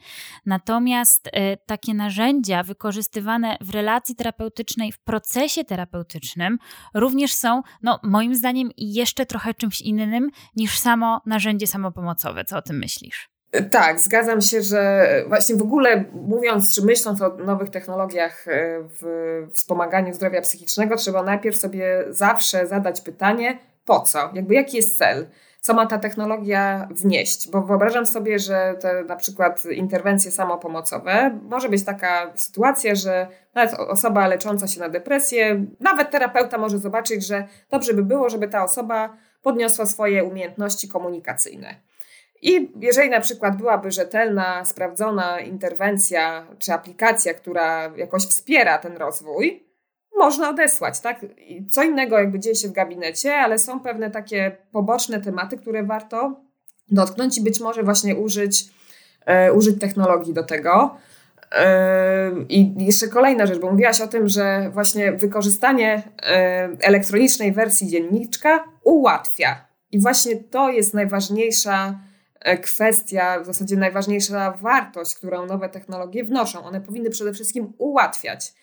[0.46, 1.30] Natomiast y,
[1.66, 6.58] takie narzędzia wykorzystywane w relacji terapeutycznej, w procesie terapeutycznym,
[6.94, 12.44] również są, no, moim zdaniem, jeszcze trochę czymś innym niż samo narzędzie samopomocowe.
[12.44, 13.31] Co o tym myślisz?
[13.70, 19.04] Tak, zgadzam się, że właśnie w ogóle mówiąc, czy myśląc o nowych technologiach e, w
[19.52, 24.30] wspomaganiu zdrowia psychicznego, trzeba najpierw sobie zawsze zadać pytanie, po co?
[24.34, 25.26] Jakby jaki jest cel?
[25.60, 27.50] Co ma ta technologia wnieść?
[27.50, 33.74] Bo wyobrażam sobie, że te na przykład interwencje samopomocowe, może być taka sytuacja, że nawet
[33.74, 38.64] osoba lecząca się na depresję, nawet terapeuta może zobaczyć, że dobrze by było, żeby ta
[38.64, 41.91] osoba podniosła swoje umiejętności komunikacyjne.
[42.42, 49.66] I jeżeli na przykład byłaby rzetelna, sprawdzona interwencja czy aplikacja, która jakoś wspiera ten rozwój,
[50.16, 51.26] można odesłać, tak?
[51.70, 56.40] Co innego jakby dzieje się w gabinecie, ale są pewne takie poboczne tematy, które warto
[56.88, 58.64] dotknąć i być może właśnie użyć,
[59.26, 60.96] e, użyć technologii do tego.
[61.52, 67.88] E, I jeszcze kolejna rzecz, bo mówiłaś o tym, że właśnie wykorzystanie e, elektronicznej wersji
[67.88, 69.66] dzienniczka ułatwia.
[69.92, 71.98] I właśnie to jest najważniejsza
[72.62, 76.64] kwestia, w zasadzie najważniejsza wartość, którą nowe technologie wnoszą.
[76.64, 78.54] One powinny przede wszystkim ułatwiać.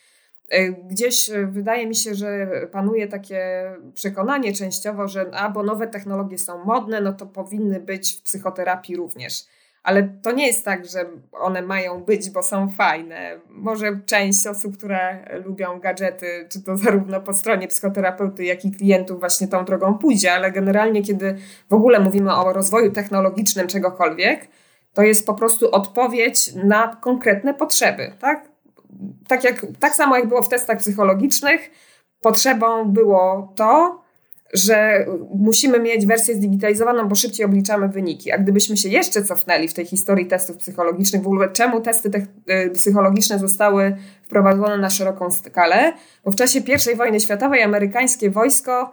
[0.90, 6.66] Gdzieś wydaje mi się, że panuje takie przekonanie częściowo, że a, bo nowe technologie są
[6.66, 9.46] modne, no to powinny być w psychoterapii również.
[9.84, 13.40] Ale to nie jest tak, że one mają być, bo są fajne.
[13.50, 19.20] Może część osób, które lubią gadżety, czy to zarówno po stronie psychoterapeuty, jak i klientów,
[19.20, 21.36] właśnie tą drogą pójdzie, ale generalnie, kiedy
[21.70, 24.48] w ogóle mówimy o rozwoju technologicznym czegokolwiek,
[24.94, 28.12] to jest po prostu odpowiedź na konkretne potrzeby.
[28.20, 28.50] Tak,
[29.28, 31.72] tak, jak, tak samo jak było w testach psychologicznych,
[32.22, 34.02] potrzebą było to,
[34.54, 38.32] że musimy mieć wersję zdigitalizowaną, bo szybciej obliczamy wyniki.
[38.32, 42.70] A gdybyśmy się jeszcze cofnęli w tej historii testów psychologicznych, w ogóle czemu testy y,
[42.70, 45.94] psychologiczne zostały wprowadzone na szeroką skalę?
[46.26, 46.60] Bo w czasie
[46.94, 48.92] I wojny światowej amerykańskie wojsko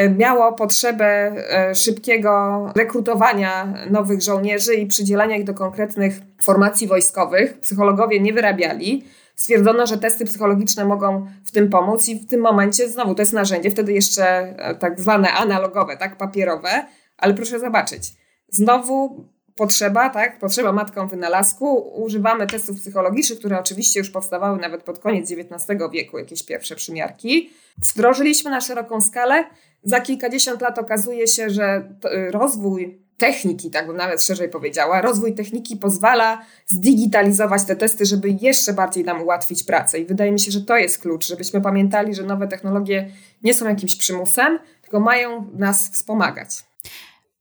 [0.00, 1.32] y, miało potrzebę
[1.70, 7.60] y, szybkiego rekrutowania nowych żołnierzy i przydzielania ich do konkretnych formacji wojskowych.
[7.60, 9.04] Psychologowie nie wyrabiali
[9.42, 13.32] stwierdzono, że testy psychologiczne mogą w tym pomóc i w tym momencie znowu to jest
[13.32, 18.02] narzędzie, wtedy jeszcze e, tak zwane analogowe, tak, papierowe, ale proszę zobaczyć,
[18.48, 19.24] znowu
[19.56, 25.32] potrzeba, tak, potrzeba matką wynalazku, używamy testów psychologicznych, które oczywiście już powstawały nawet pod koniec
[25.32, 27.50] XIX wieku, jakieś pierwsze przymiarki.
[27.78, 29.44] Wdrożyliśmy na szeroką skalę,
[29.84, 31.94] za kilkadziesiąt lat okazuje się, że
[32.30, 38.72] rozwój techniki, tak bym nawet szerzej powiedziała, rozwój techniki pozwala zdigitalizować te testy, żeby jeszcze
[38.72, 39.98] bardziej nam ułatwić pracę.
[39.98, 43.10] I wydaje mi się, że to jest klucz, żebyśmy pamiętali, że nowe technologie
[43.42, 46.71] nie są jakimś przymusem, tylko mają nas wspomagać.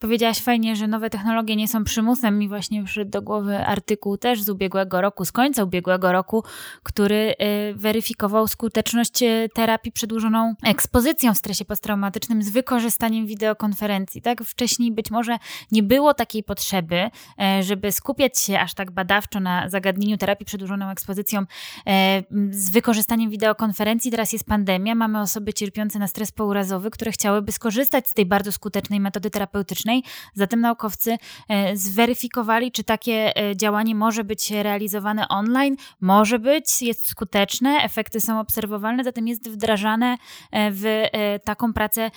[0.02, 2.40] Powiedziałaś fajnie, że nowe technologie nie są przymusem.
[2.40, 6.44] Mi właśnie przyszedł do głowy artykuł też z ubiegłego roku, z końca ubiegłego roku,
[6.84, 14.22] który y, weryfikował skuteczność y, terapii przedłużoną ekspozycją w stresie posttraumatycznym z wykorzystaniem wideokonferencji.
[14.22, 14.44] Tak?
[14.44, 15.38] Wcześniej być może
[15.72, 17.10] nie było takiej potrzeby,
[17.42, 21.46] e, żeby skupiać się aż tak badawczo na zagadnieniu terapii przedłużoną ekspozycją
[21.88, 24.12] e, z wykorzystaniem wideokonferencji.
[24.12, 28.52] Teraz jest pandemia, mamy osoby cierpiące na stres pourazowy, które chciałyby skorzystać z tej bardzo
[28.52, 29.91] skutecznej metody terapeutycznej
[30.34, 31.18] Zatem naukowcy
[31.50, 35.76] e, zweryfikowali, czy takie e, działanie może być realizowane online.
[36.02, 40.18] Może być, jest skuteczne, efekty są obserwowalne, zatem jest wdrażane
[40.52, 41.08] e, w
[41.46, 42.12] taką pracę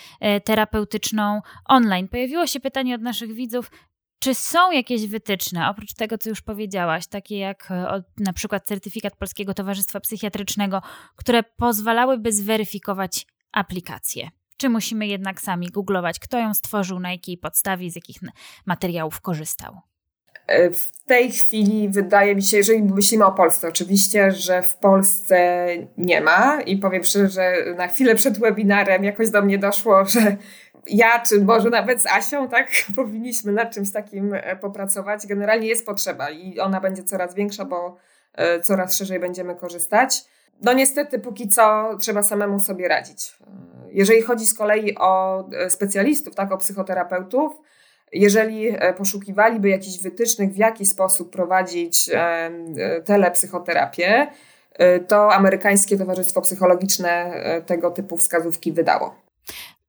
[0.45, 2.09] terapeutyczną online.
[2.09, 3.71] Pojawiło się pytanie od naszych widzów,
[4.19, 7.69] czy są jakieś wytyczne, oprócz tego, co już powiedziałaś, takie jak
[8.19, 10.83] na przykład certyfikat Polskiego Towarzystwa Psychiatrycznego,
[11.17, 14.31] które pozwalałyby zweryfikować aplikację?
[14.57, 18.17] Czy musimy jednak sami googlować, kto ją stworzył, na jakiej podstawie, z jakich
[18.67, 19.81] materiałów korzystał?
[20.47, 25.67] E, w tej chwili wydaje mi się, jeżeli myślimy o Polsce, oczywiście, że w Polsce
[25.97, 30.37] nie ma i powiem szczerze, że na chwilę przed webinarem jakoś do mnie doszło, że
[30.87, 35.27] ja, czy może nawet z Asią, tak, powinniśmy nad czymś takim e, popracować.
[35.27, 37.97] Generalnie jest potrzeba i ona będzie coraz większa, bo
[38.35, 40.25] e, coraz szerzej będziemy korzystać.
[40.63, 43.37] No niestety, póki co trzeba samemu sobie radzić.
[43.91, 47.53] Jeżeli chodzi z kolei o e, specjalistów, tak, o psychoterapeutów,
[48.13, 52.51] jeżeli e, poszukiwaliby jakichś wytycznych, w jaki sposób prowadzić e,
[53.05, 54.27] telepsychoterapię,
[55.09, 57.33] to amerykańskie Towarzystwo Psychologiczne
[57.67, 59.15] tego typu wskazówki wydało.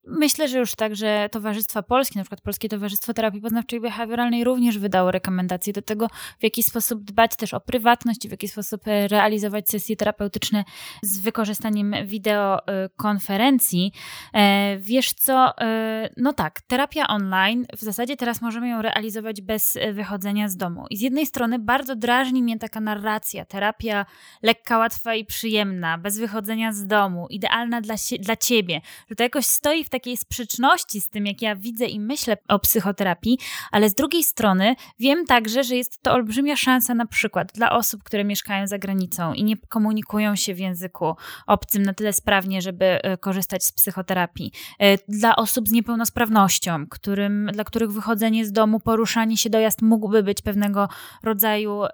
[0.07, 4.77] Myślę, że już także towarzystwa polskie, na przykład Polskie Towarzystwo Terapii Poznawczej i Behawioralnej również
[4.77, 6.07] wydało rekomendacje do tego,
[6.39, 10.63] w jaki sposób dbać też o prywatność w jaki sposób e, realizować sesje terapeutyczne
[11.03, 13.91] z wykorzystaniem wideokonferencji.
[14.33, 19.77] E, wiesz co, e, no tak, terapia online, w zasadzie teraz możemy ją realizować bez
[19.93, 20.85] wychodzenia z domu.
[20.89, 24.05] I z jednej strony bardzo drażni mnie taka narracja, terapia
[24.43, 29.45] lekka, łatwa i przyjemna, bez wychodzenia z domu, idealna dla, dla ciebie, że to jakoś
[29.45, 33.37] stoi w takiej sprzeczności z tym, jak ja widzę i myślę o psychoterapii,
[33.71, 38.03] ale z drugiej strony wiem także, że jest to olbrzymia szansa na przykład dla osób,
[38.03, 41.15] które mieszkają za granicą i nie komunikują się w języku
[41.47, 44.51] obcym na tyle sprawnie, żeby e, korzystać z psychoterapii.
[44.79, 50.23] E, dla osób z niepełnosprawnością, którym, dla których wychodzenie z domu, poruszanie się, dojazd mógłby
[50.23, 50.89] być pewnego
[51.23, 51.89] rodzaju y,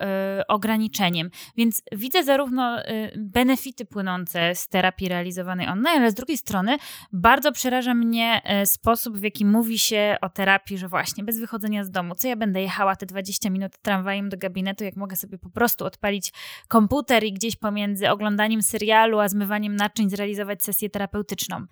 [0.47, 1.29] ograniczeniem.
[1.57, 2.77] Więc widzę zarówno
[3.17, 6.77] benefity płynące z terapii realizowanej online, ale z drugiej strony
[7.13, 11.83] bardzo przeraża przeraża mnie sposób, w jaki mówi się o terapii, że właśnie bez wychodzenia
[11.83, 15.37] z domu, co ja będę jechała te 20 minut tramwajem do gabinetu, jak mogę sobie
[15.37, 16.33] po prostu odpalić
[16.67, 21.65] komputer i gdzieś pomiędzy oglądaniem serialu a zmywaniem naczyń zrealizować sesję terapeutyczną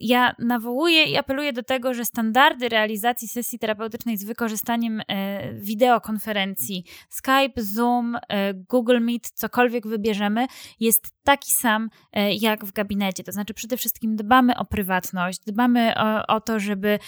[0.00, 6.84] ja nawołuję i apeluję do tego, że standardy realizacji sesji terapeutycznej z wykorzystaniem e, wideokonferencji,
[7.08, 10.46] Skype, Zoom, e, Google Meet, cokolwiek wybierzemy,
[10.80, 13.24] jest taki sam e, jak w gabinecie.
[13.24, 16.98] To znaczy, przede wszystkim dbamy o prywatność, dbamy o, o to, żeby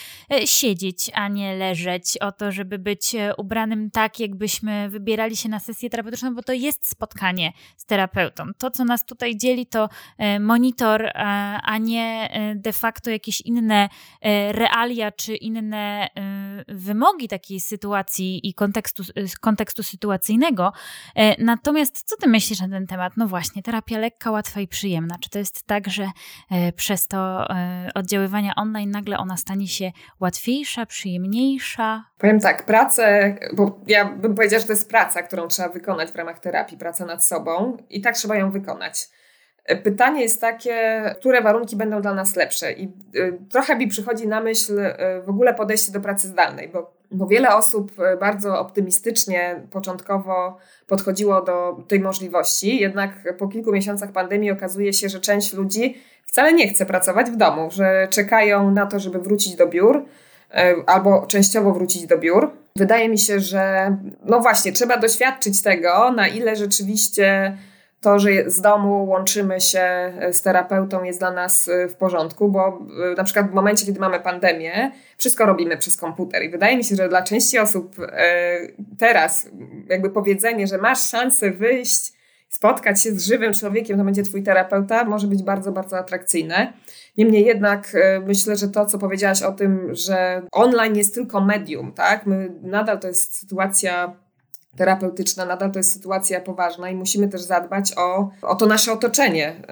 [0.45, 5.91] siedzieć, a nie leżeć, o to, żeby być ubranym tak, jakbyśmy wybierali się na sesję
[5.91, 8.45] terapeutyczną, bo to jest spotkanie z terapeutą.
[8.59, 9.89] To, co nas tutaj dzieli, to
[10.41, 11.11] monitor,
[11.63, 13.89] a nie de facto jakieś inne
[14.21, 20.73] e, realia czy inne e, wymogi takiej sytuacji i kontekstu, e, kontekstu sytuacyjnego.
[21.39, 23.13] Natomiast co ty myślisz na ten temat?
[23.17, 25.17] No właśnie, terapia lekka, łatwa i przyjemna.
[25.21, 26.11] Czy to jest tak, że
[26.77, 27.47] przez to
[27.95, 32.05] oddziaływania online nagle ona stanie się łatwiejsza, przyjemniejsza?
[32.19, 36.17] Powiem tak, pracę, bo ja bym powiedziała, że to jest praca, którą trzeba wykonać w
[36.17, 39.09] ramach terapii, praca nad sobą i tak trzeba ją wykonać.
[39.85, 42.73] Pytanie jest takie, które warunki będą dla nas lepsze?
[42.73, 42.85] I
[43.17, 47.27] y, trochę mi przychodzi na myśl y, w ogóle podejście do pracy zdalnej, bo, bo
[47.27, 54.51] wiele osób y, bardzo optymistycznie początkowo podchodziło do tej możliwości, jednak po kilku miesiącach pandemii
[54.51, 58.99] okazuje się, że część ludzi wcale nie chce pracować w domu, że czekają na to,
[58.99, 60.05] żeby wrócić do biur
[60.87, 62.51] albo częściowo wrócić do biur.
[62.77, 67.57] Wydaje mi się, że no właśnie, trzeba doświadczyć tego, na ile rzeczywiście
[68.03, 72.49] to, że z domu łączymy się e, z terapeutą jest dla nas e, w porządku,
[72.49, 76.77] bo e, na przykład w momencie, kiedy mamy pandemię, wszystko robimy przez komputer i wydaje
[76.77, 77.97] mi się, że dla części osób
[78.99, 79.51] teraz
[79.89, 82.13] jakby powiedzenie, że masz szansę wyjść,
[82.49, 86.73] spotkać się z żywym człowiekiem, to będzie twój terapeuta, może być bardzo, bardzo atrakcyjne.
[87.17, 92.27] Niemniej jednak myślę, że to, co powiedziałaś o tym, że online jest tylko medium, tak?
[92.27, 94.17] My nadal to jest sytuacja
[94.77, 99.63] terapeutyczna, nadal to jest sytuacja poważna i musimy też zadbać o, o to nasze otoczenie,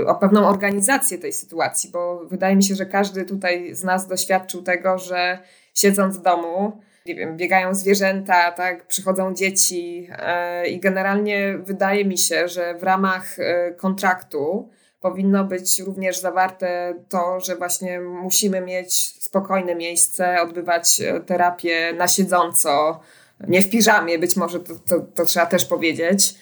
[0.00, 4.06] y, o pewną organizację tej sytuacji, bo wydaje mi się, że każdy tutaj z nas
[4.06, 5.38] doświadczył tego, że
[5.74, 10.08] siedząc w domu, nie wiem, biegają zwierzęta, tak, przychodzą dzieci
[10.64, 14.68] y, i generalnie wydaje mi się, że w ramach y, kontraktu
[15.00, 18.94] powinno być również zawarte to, że właśnie musimy mieć
[19.24, 23.00] spokojne miejsce, odbywać terapię na siedząco,
[23.48, 26.34] nie w piżamie, być może to, to, to trzeba też powiedzieć.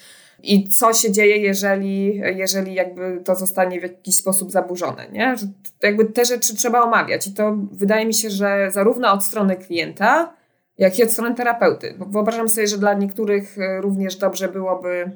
[0.43, 5.37] I co się dzieje, jeżeli, jeżeli jakby to zostanie w jakiś sposób zaburzone, nie?
[5.37, 5.47] Że
[5.83, 10.35] jakby te rzeczy trzeba omawiać i to wydaje mi się, że zarówno od strony klienta,
[10.79, 11.95] jak i od strony terapeuty.
[11.99, 15.11] Bo wyobrażam sobie, że dla niektórych e, również dobrze byłoby,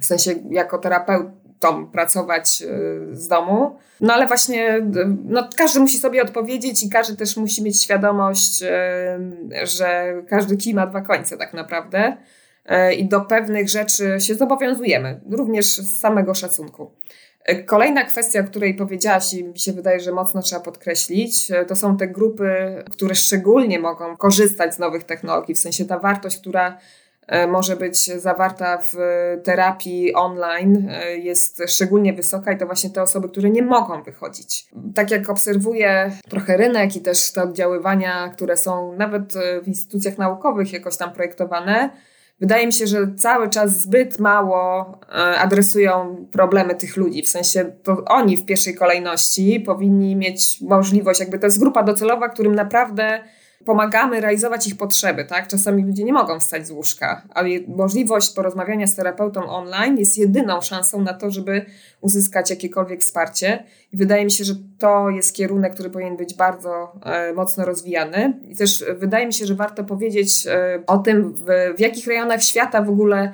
[0.00, 1.26] w sensie jako terapeut,
[1.92, 3.78] pracować y, z domu.
[4.00, 4.82] No ale właśnie y,
[5.24, 10.74] no, każdy musi sobie odpowiedzieć i każdy też musi mieć świadomość, y, że każdy kij
[10.74, 12.16] ma dwa końce tak naprawdę
[12.96, 16.90] i do pewnych rzeczy się zobowiązujemy, również z samego szacunku.
[17.66, 21.96] Kolejna kwestia, o której powiedziałaś i mi się wydaje, że mocno trzeba podkreślić, to są
[21.96, 22.50] te grupy,
[22.90, 26.78] które szczególnie mogą korzystać z nowych technologii, w sensie ta wartość, która
[27.48, 28.94] może być zawarta w
[29.44, 34.66] terapii online e, jest szczególnie wysoka i to właśnie te osoby, które nie mogą wychodzić.
[34.94, 40.72] Tak jak obserwuję trochę rynek i też te oddziaływania, które są nawet w instytucjach naukowych
[40.72, 41.90] jakoś tam projektowane,
[42.40, 47.22] wydaje mi się, że cały czas zbyt mało e, adresują problemy tych ludzi.
[47.22, 52.28] W sensie to oni w pierwszej kolejności powinni mieć możliwość, jakby to jest grupa docelowa,
[52.28, 53.20] którym naprawdę
[53.64, 55.48] pomagamy realizować ich potrzeby, tak?
[55.48, 60.60] Czasami ludzie nie mogą wstać z łóżka, ale możliwość porozmawiania z terapeutą online jest jedyną
[60.60, 61.66] szansą na to, żeby
[62.00, 63.64] uzyskać jakiekolwiek wsparcie.
[63.92, 68.40] I wydaje mi się, że to jest kierunek, który powinien być bardzo e, mocno rozwijany.
[68.48, 72.42] I też wydaje mi się, że warto powiedzieć e, o tym, w, w jakich rejonach
[72.42, 73.32] świata w ogóle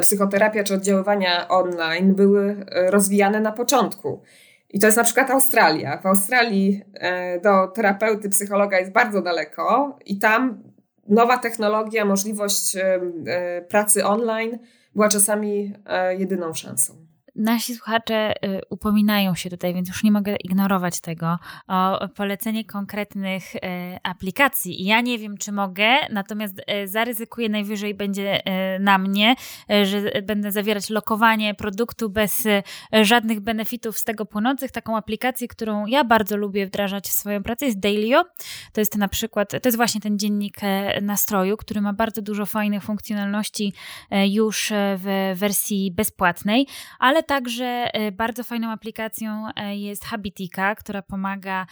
[0.00, 4.22] psychoterapia czy oddziaływania online były e, rozwijane na początku.
[4.70, 5.98] I to jest na przykład Australia.
[6.02, 10.62] W Australii e, do terapeuty, psychologa jest bardzo daleko i tam
[11.08, 14.58] nowa technologia, możliwość e, e, pracy online
[14.94, 15.74] była czasami
[16.18, 17.07] jedyną szansą.
[17.38, 23.54] Nasi słuchacze y, upominają się tutaj, więc już nie mogę ignorować tego, o polecenie konkretnych
[23.54, 23.58] y,
[24.02, 24.84] aplikacji.
[24.84, 28.42] Ja nie wiem, czy mogę, natomiast y, zaryzykuję najwyżej będzie
[28.80, 29.34] na mnie,
[29.84, 32.48] że będę zawierać lokowanie produktu bez
[33.02, 34.70] żadnych benefitów z tego płynących.
[34.70, 38.24] Taką aplikację, którą ja bardzo lubię wdrażać w swoją pracę jest Dailyo.
[38.72, 40.56] To jest na przykład, to jest właśnie ten dziennik
[41.02, 43.72] nastroju, który ma bardzo dużo fajnych funkcjonalności
[44.28, 46.66] już w wersji bezpłatnej,
[46.98, 51.66] ale także bardzo fajną aplikacją jest Habitika, która pomaga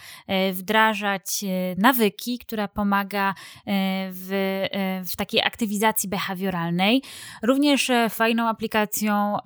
[0.53, 1.25] wdrażać
[1.77, 3.33] nawyki, która pomaga
[4.11, 4.63] w,
[5.05, 7.01] w takiej aktywizacji behawioralnej.
[7.43, 9.37] Również fajną aplikacją,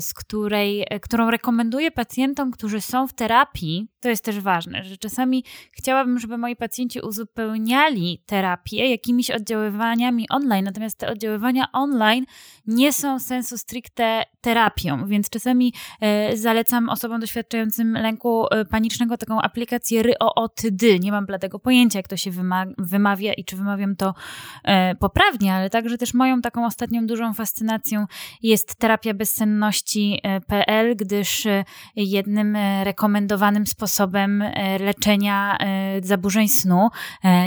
[0.00, 5.44] z której, którą rekomenduję pacjentom, którzy są w terapii, to jest też ważne, że czasami
[5.72, 12.24] chciałabym, żeby moi pacjenci uzupełniali terapię jakimiś oddziaływaniami online, natomiast te oddziaływania online
[12.66, 19.40] nie są sensu stricte terapią, więc czasami e, zalecam osobom doświadczającym lęku e, panicznego taką
[19.40, 20.82] aplikację RYOOTD.
[21.00, 22.30] Nie mam bladego pojęcia, jak to się
[22.78, 24.14] wymawia i czy wymawiam to
[24.64, 28.06] e, poprawnie, ale także też moją taką ostatnią dużą fascynacją
[28.42, 31.46] jest terapia bezsenności.pl, gdyż
[31.96, 34.44] jednym rekomendowanym sposobem
[34.80, 35.58] leczenia
[36.02, 36.88] zaburzeń snu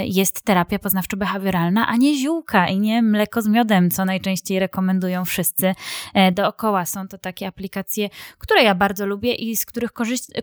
[0.04, 5.76] jest terapia poznawczo-behawioralna, a nie ziółka i nie mleko z miodem, co najczęściej rekomendują wszyscy
[6.34, 6.83] dookoła.
[6.86, 9.92] Są to takie aplikacje, które ja bardzo lubię i z których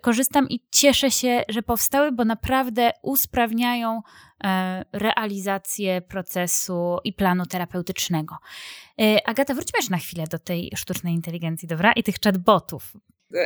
[0.01, 4.03] korzystam i cieszę się, że powstały, bo naprawdę usprawniają
[4.45, 8.37] e, realizację procesu i planu terapeutycznego.
[9.01, 11.93] E, Agata, wróćmy jeszcze na chwilę do tej sztucznej inteligencji, dobra?
[11.93, 12.93] I tych chatbotów.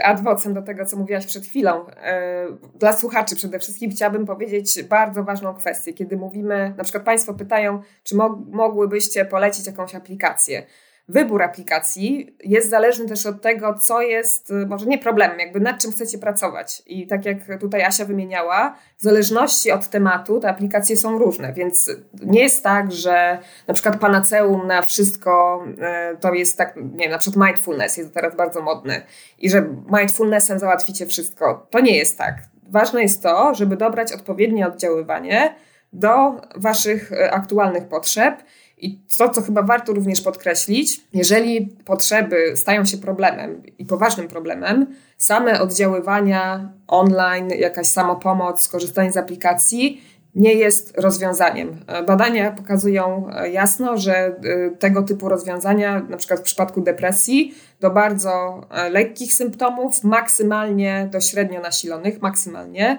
[0.05, 1.87] Adwocem do tego, co mówiłaś przed chwilą.
[1.89, 5.93] E, dla słuchaczy przede wszystkim chciałabym powiedzieć bardzo ważną kwestię.
[5.93, 8.17] Kiedy mówimy, na przykład Państwo pytają, czy
[8.51, 10.67] mogłybyście polecić jakąś aplikację
[11.09, 15.83] wybór aplikacji jest zależny też od tego, co jest, y, może nie problemem, jakby nad
[15.83, 16.83] czym chcecie pracować.
[16.87, 21.91] I tak jak tutaj Asia wymieniała, w zależności od tematu te aplikacje są różne, więc
[22.23, 25.65] nie jest tak, że na przykład panaceum na wszystko
[26.13, 29.03] y, to jest tak, nie wiem, na przykład mindfulness jest teraz bardzo modny
[29.39, 29.67] i że
[29.99, 31.67] mindfulnessem załatwicie wszystko.
[31.71, 32.35] To nie jest tak.
[32.71, 35.55] Ważne jest to, żeby dobrać odpowiednie oddziaływanie
[35.93, 38.43] do Waszych y, aktualnych potrzeb
[38.85, 44.87] i to, co chyba warto również podkreślić, jeżeli potrzeby stają się problemem i poważnym problemem,
[45.19, 50.03] same oddziaływania online, jakaś samopomoc, korzystanie z aplikacji
[50.35, 51.85] nie jest rozwiązaniem.
[52.07, 58.61] Badania pokazują jasno, że y, tego typu rozwiązania, na przykład w przypadku depresji, do bardzo
[58.71, 62.99] e, lekkich symptomów, maksymalnie do średnio nasilonych, maksymalnie.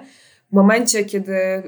[0.50, 1.62] W momencie, kiedy e,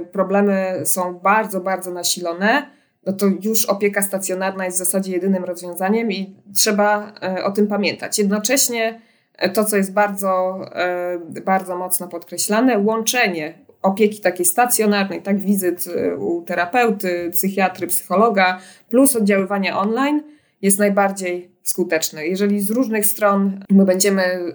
[0.00, 2.66] problemy są bardzo, bardzo nasilone,
[3.06, 7.66] no to już opieka stacjonarna jest w zasadzie jedynym rozwiązaniem i trzeba e, o tym
[7.66, 8.18] pamiętać.
[8.18, 9.00] Jednocześnie
[9.36, 15.84] e, to, co jest bardzo, e, bardzo mocno podkreślane, łączenie opieki takiej stacjonarnej, tak wizyt
[16.18, 20.22] u terapeuty, psychiatry, psychologa, plus oddziaływania online
[20.62, 22.26] jest najbardziej skuteczne.
[22.26, 24.52] Jeżeli z różnych stron my będziemy,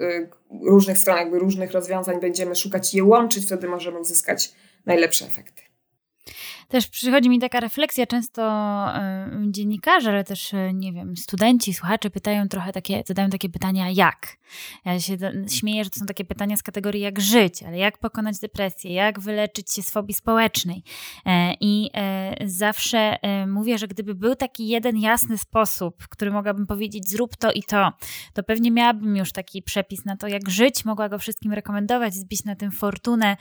[0.61, 4.53] różnych stron, jakby różnych rozwiązań będziemy szukać i je łączyć, wtedy możemy uzyskać
[4.85, 5.66] najlepsze efekty
[6.67, 8.41] też przychodzi mi taka refleksja, często
[9.47, 14.37] dziennikarze, ale też, y, nie wiem, studenci, słuchacze pytają trochę takie, zadają takie pytania jak.
[14.85, 15.17] Ja się
[15.49, 19.19] śmieję, że to są takie pytania z kategorii jak żyć, ale jak pokonać depresję, jak
[19.19, 20.83] wyleczyć się z fobii społecznej.
[21.25, 26.67] E, I e, zawsze e, mówię, że gdyby był taki jeden jasny sposób, który mogłabym
[26.67, 27.91] powiedzieć zrób to i to,
[28.33, 32.43] to pewnie miałabym już taki przepis na to, jak żyć, mogła go wszystkim rekomendować, zbić
[32.43, 33.37] na tym fortunę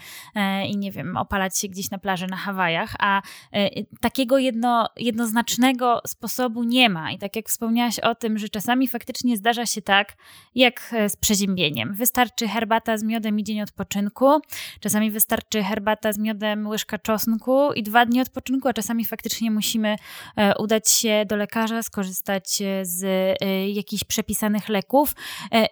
[0.69, 3.16] i nie wiem, opalać się gdzieś na plaży na Hawajach, a
[3.53, 7.13] E, takiego jedno, jednoznacznego sposobu nie ma.
[7.13, 10.17] I tak jak wspomniałaś o tym, że czasami faktycznie zdarza się tak,
[10.55, 11.95] jak e, z przeziębieniem.
[11.95, 14.41] Wystarczy herbata z miodem i dzień odpoczynku,
[14.81, 19.97] czasami wystarczy herbata z miodem, łyżka czosnku i dwa dni odpoczynku, a czasami faktycznie musimy
[20.37, 23.07] e, udać się do lekarza, skorzystać z
[23.75, 25.15] jakichś przepisanych leków.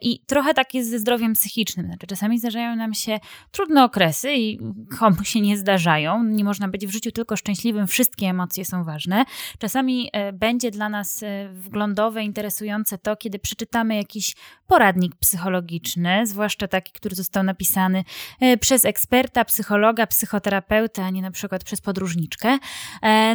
[0.00, 1.86] I trochę tak jest ze zdrowiem psychicznym.
[1.86, 3.20] Znaczy, czasami zdarzają nam się
[3.50, 4.58] trudne okresy i
[4.98, 6.24] komu się nie zdarzają.
[6.24, 9.24] Nie można być w życiu tylko szczęśliwym wszystkie emocje są ważne.
[9.58, 14.34] Czasami e, będzie dla nas e, wglądowe, interesujące to, kiedy przeczytamy jakiś
[14.66, 18.04] poradnik psychologiczny, zwłaszcza taki, który został napisany
[18.40, 22.58] e, przez eksperta, psychologa, psychoterapeuta, a nie na przykład przez podróżniczkę.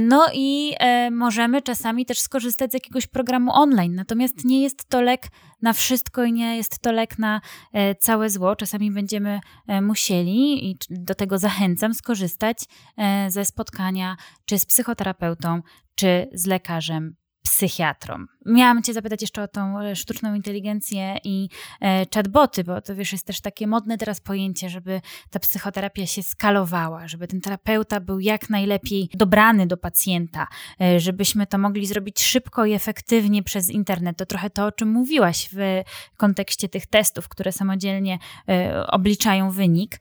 [0.02, 0.74] No i
[1.12, 5.28] możemy czasami też skorzystać z jakiegoś programu online, natomiast nie jest to lek
[5.62, 7.42] na wszystko i nie jest to lek na
[8.00, 8.56] całe zło.
[8.56, 9.40] Czasami będziemy
[9.82, 12.58] musieli, i do tego zachęcam, skorzystać
[13.28, 15.62] ze spotkania czy z psychoterapeutą,
[15.96, 18.26] czy z lekarzem psychiatrą.
[18.46, 21.50] Miałam Cię zapytać jeszcze o tą e, sztuczną inteligencję i
[21.82, 26.24] e, chatboty, bo to wiesz, jest też takie modne teraz pojęcie, żeby ta psychoterapia się
[26.24, 30.48] skalowała, żeby ten terapeuta był jak najlepiej dobrany do pacjenta,
[30.82, 34.18] e, żebyśmy to mogli zrobić szybko i efektywnie przez internet.
[34.18, 35.82] To trochę to, o czym mówiłaś w
[36.18, 38.20] kontekście tych testów, które samodzielnie
[38.50, 40.00] e, obliczają wynik.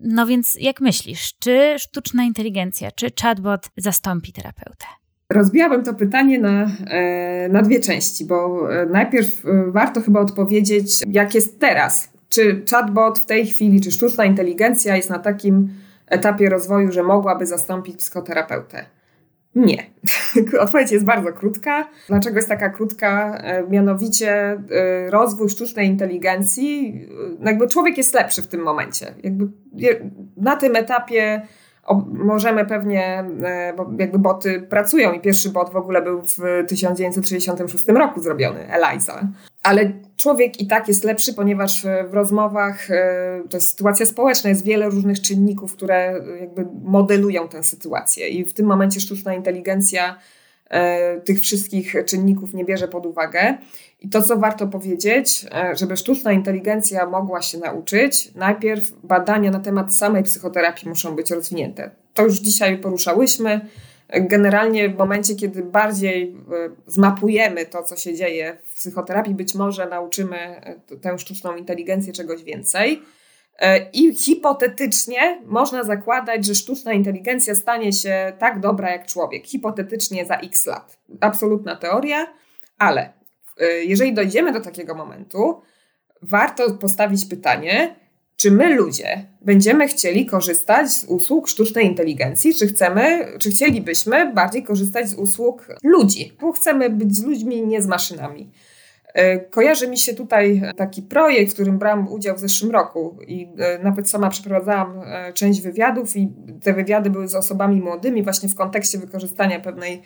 [0.00, 4.99] No więc jak myślisz, czy sztuczna inteligencja, czy chatbot zastąpi terapeutę?
[5.30, 11.06] Rozbijałabym to pytanie na, e, na dwie części, bo e, najpierw e, warto chyba odpowiedzieć,
[11.10, 12.12] jak jest teraz.
[12.28, 15.68] Czy chatbot w tej chwili, czy sztuczna inteligencja jest na takim
[16.06, 18.84] etapie rozwoju, że mogłaby zastąpić psychoterapeutę?
[19.54, 19.86] Nie.
[20.60, 21.88] Odpowiedź jest bardzo krótka.
[22.08, 23.42] Dlaczego jest taka krótka?
[23.68, 24.62] Mianowicie
[25.08, 27.00] rozwój sztucznej inteligencji,
[27.44, 29.14] jakby człowiek jest lepszy w tym momencie.
[29.22, 29.48] Jakby
[30.36, 31.42] na tym etapie
[32.12, 37.88] możemy pewnie, e, bo jakby boty pracują i pierwszy bot w ogóle był w 1966
[37.88, 39.28] roku zrobiony, Eliza.
[39.62, 44.64] Ale człowiek i tak jest lepszy, ponieważ w rozmowach, e, to jest sytuacja społeczna, jest
[44.64, 50.18] wiele różnych czynników, które jakby modelują tę sytuację i w tym momencie sztuczna inteligencja
[50.70, 53.58] e, tych wszystkich czynników nie bierze pod uwagę.
[54.00, 59.60] I to, co warto powiedzieć, e, żeby sztuczna inteligencja mogła się nauczyć, najpierw badania na
[59.60, 61.90] temat samej psychoterapii muszą być rozwinięte.
[62.14, 63.60] To już dzisiaj poruszałyśmy.
[64.08, 69.88] Generalnie w momencie, kiedy bardziej e, zmapujemy to, co się dzieje w psychoterapii, być może
[69.88, 73.02] nauczymy e, tę sztuczną inteligencję czegoś więcej.
[73.92, 79.46] I hipotetycznie można zakładać, że sztuczna inteligencja stanie się tak dobra jak człowiek.
[79.46, 80.98] Hipotetycznie za x lat.
[81.20, 82.26] Absolutna teoria,
[82.78, 83.19] ale
[83.86, 85.60] jeżeli dojdziemy do takiego momentu,
[86.22, 87.96] warto postawić pytanie,
[88.36, 94.62] czy my ludzie będziemy chcieli korzystać z usług sztucznej inteligencji, czy chcemy, czy chcielibyśmy bardziej
[94.62, 98.50] korzystać z usług ludzi, bo chcemy być z ludźmi, nie z maszynami.
[99.18, 103.48] Y, kojarzy mi się tutaj taki projekt, w którym brałam udział w zeszłym roku i
[103.78, 105.00] y, nawet sama przeprowadzałam
[105.34, 106.32] część wywiadów i
[106.62, 110.02] te wywiady były z osobami młodymi właśnie w kontekście wykorzystania pewnej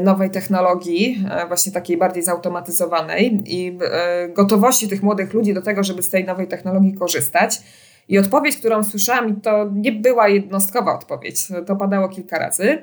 [0.00, 5.84] nowej technologii, e, właśnie takiej bardziej zautomatyzowanej i e, gotowości tych młodych ludzi do tego,
[5.84, 7.62] żeby z tej nowej technologii korzystać.
[8.08, 12.78] I odpowiedź, którą słyszałam, to nie była jednostkowa odpowiedź, to padało kilka razy.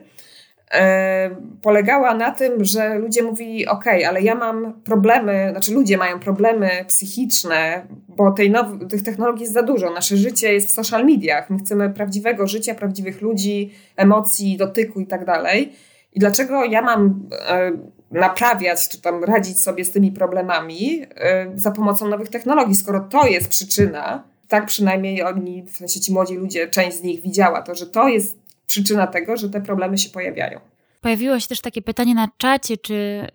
[1.62, 6.70] polegała na tym, że ludzie mówili: OK, ale ja mam problemy, znaczy ludzie mają problemy
[6.88, 9.92] psychiczne, bo tej now- tych technologii jest za dużo.
[9.92, 11.50] Nasze życie jest w social mediach.
[11.50, 15.74] My chcemy prawdziwego życia, prawdziwych ludzi, emocji, dotyku i tak dalej.
[16.18, 17.72] I dlaczego ja mam e,
[18.12, 23.28] naprawiać, czy tam radzić sobie z tymi problemami e, za pomocą nowych technologii, skoro to
[23.28, 27.76] jest przyczyna, tak przynajmniej oni, w sensie ci młodzi ludzie, część z nich widziała to,
[27.76, 28.38] że to jest
[28.68, 30.60] przyczyna tego, że te problemy się pojawiają.
[31.02, 33.28] Pojawiło się też takie pytanie na czacie, czy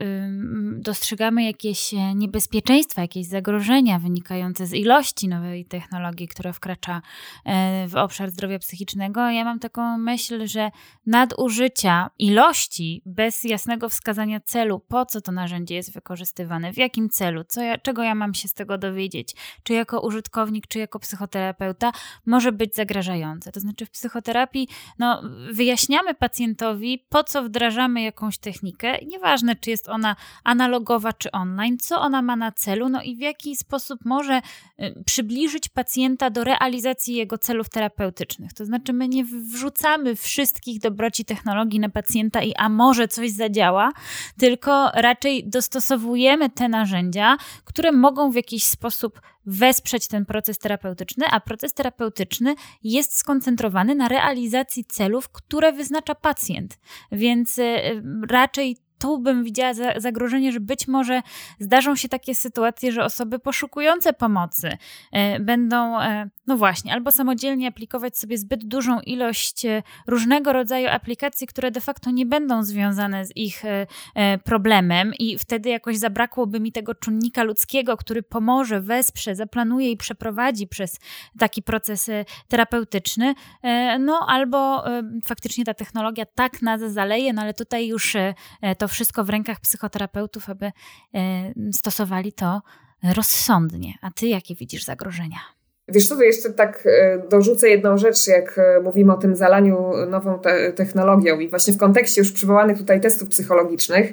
[0.76, 7.02] dostrzegamy jakieś e, niebezpieczeństwa, jakieś zagrożenia wynikające z ilości nowej technologii, która wkracza
[7.44, 9.30] e, w obszar zdrowia psychicznego.
[9.30, 10.70] Ja mam taką myśl, że
[11.06, 17.44] nadużycia ilości bez jasnego wskazania celu, po co to narzędzie jest wykorzystywane, w jakim celu,
[17.44, 21.92] co ja, czego ja mam się z tego dowiedzieć, czy jako użytkownik, czy jako psychoterapeuta,
[22.26, 23.52] może być zagrażające.
[23.52, 29.70] To znaczy w psychoterapii no, wyjaśniamy pacjentowi, po co wdrażamy wdrażamy jakąś technikę, nieważne czy
[29.70, 34.04] jest ona analogowa czy online, co ona ma na celu, no i w jaki sposób
[34.04, 34.40] może
[34.80, 38.52] y, przybliżyć pacjenta do realizacji jego celów terapeutycznych.
[38.52, 43.92] To znaczy, my nie wrzucamy wszystkich dobroci technologii na pacjenta i a może coś zadziała,
[44.38, 51.40] tylko raczej dostosowujemy te narzędzia, które mogą w jakiś sposób wesprzeć ten proces terapeutyczny, a
[51.40, 56.78] proces terapeutyczny jest skoncentrowany na realizacji celów, które wyznacza pacjent.
[57.12, 61.22] Więc y, raczej tu bym widziała zagrożenie, że być może
[61.58, 64.76] zdarzą się takie sytuacje, że osoby poszukujące pomocy
[65.12, 70.88] e, będą, e, no właśnie, albo samodzielnie aplikować sobie zbyt dużą ilość e, różnego rodzaju
[70.88, 73.62] aplikacji, które de facto nie będą związane z ich
[74.44, 80.66] problemem, i wtedy jakoś zabrakłoby mi tego czynnika ludzkiego, który pomoże, wesprze, zaplanuje i przeprowadzi
[80.66, 81.00] przez
[81.38, 82.10] taki proces
[82.48, 83.34] terapeutyczny.
[83.98, 84.84] No albo
[85.24, 88.16] faktycznie ta technologia tak nas zaleje, no ale tutaj już
[88.78, 90.72] to wszystko w rękach psychoterapeutów, aby
[91.72, 92.62] stosowali to
[93.16, 93.94] rozsądnie.
[94.02, 95.38] A ty jakie widzisz zagrożenia?
[95.88, 100.38] Wiesz to jeszcze tak e, dorzucę jedną rzecz, jak e, mówimy o tym zalaniu nową
[100.38, 104.12] te technologią i właśnie w kontekście już przywołanych tutaj testów psychologicznych,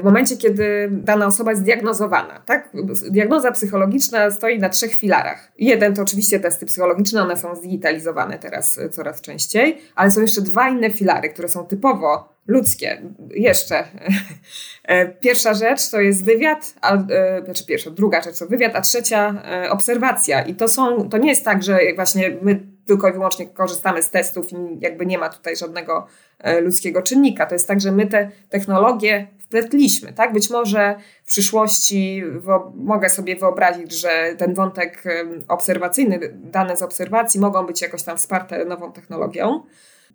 [0.00, 2.42] w momencie, kiedy dana osoba jest zdiagnozowana.
[2.46, 2.68] Tak?
[3.10, 5.52] Diagnoza psychologiczna stoi na trzech filarach.
[5.58, 10.68] Jeden to oczywiście testy psychologiczne, one są zdigitalizowane teraz coraz częściej, ale są jeszcze dwa
[10.68, 13.02] inne filary, które są typowo ludzkie.
[13.30, 13.84] Jeszcze.
[14.84, 18.80] E, pierwsza rzecz to jest wywiad, a, e, znaczy pierwsza, druga rzecz to wywiad, a
[18.80, 20.42] trzecia e, obserwacja.
[20.42, 24.10] I to są, to nie jest tak, że właśnie my tylko i wyłącznie korzystamy z
[24.10, 26.06] testów i jakby nie ma tutaj żadnego
[26.62, 27.46] ludzkiego czynnika.
[27.46, 30.32] To jest tak, że my te technologie wpletliśmy, tak?
[30.32, 32.22] Być może w przyszłości
[32.74, 35.04] mogę sobie wyobrazić, że ten wątek
[35.48, 39.62] obserwacyjny, dane z obserwacji mogą być jakoś tam wsparte nową technologią,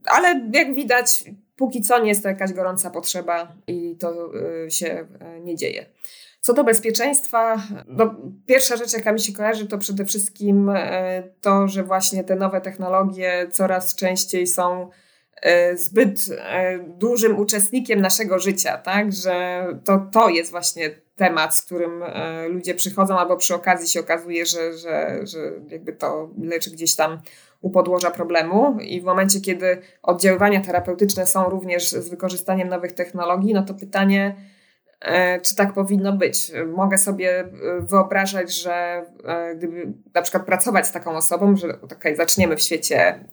[0.06, 1.24] ale jak widać,
[1.56, 4.32] póki co nie jest to jakaś gorąca potrzeba i to
[4.70, 5.08] się
[5.42, 5.86] nie dzieje.
[6.42, 8.16] Co do bezpieczeństwa, no,
[8.48, 10.72] pierwsza rzecz, jaka mi się kojarzy, to przede wszystkim
[11.42, 14.90] to, że właśnie te nowe technologie coraz częściej są
[15.76, 16.20] zbyt
[16.88, 19.14] dużym uczestnikiem naszego życia, tak?
[19.14, 24.00] Że to, to jest właśnie temat, z którym e, ludzie przychodzą, albo przy okazji się
[24.00, 27.22] okazuje, że, że, że jakby to leczy gdzieś tam
[27.62, 33.54] u podłoża problemu i w momencie, kiedy oddziaływania terapeutyczne są również z wykorzystaniem nowych technologii,
[33.54, 34.57] no to pytanie, e,
[35.42, 36.52] czy tak powinno być.
[36.76, 39.06] Mogę sobie e, wyobrażać, że
[39.58, 43.26] gdyby na przykład pracować z taką osobą, że okay, zaczniemy w świecie,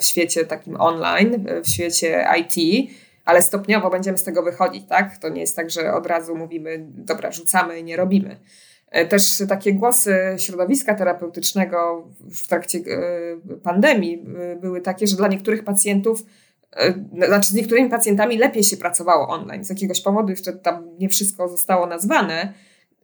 [0.00, 2.88] w świecie takim online, w świecie IT,
[3.24, 5.18] ale stopniowo będziemy z tego wychodzić, tak?
[5.18, 8.36] To nie jest tak, że od razu mówimy, dobra, rzucamy i nie robimy.
[8.90, 15.28] E, też takie głosy środowiska terapeutycznego w trakcie e, pandemii e, były takie, że dla
[15.28, 16.24] niektórych pacjentów,
[17.26, 19.64] znaczy z niektórymi pacjentami lepiej się pracowało online.
[19.64, 22.52] Z jakiegoś powodu jeszcze tam nie wszystko zostało nazwane,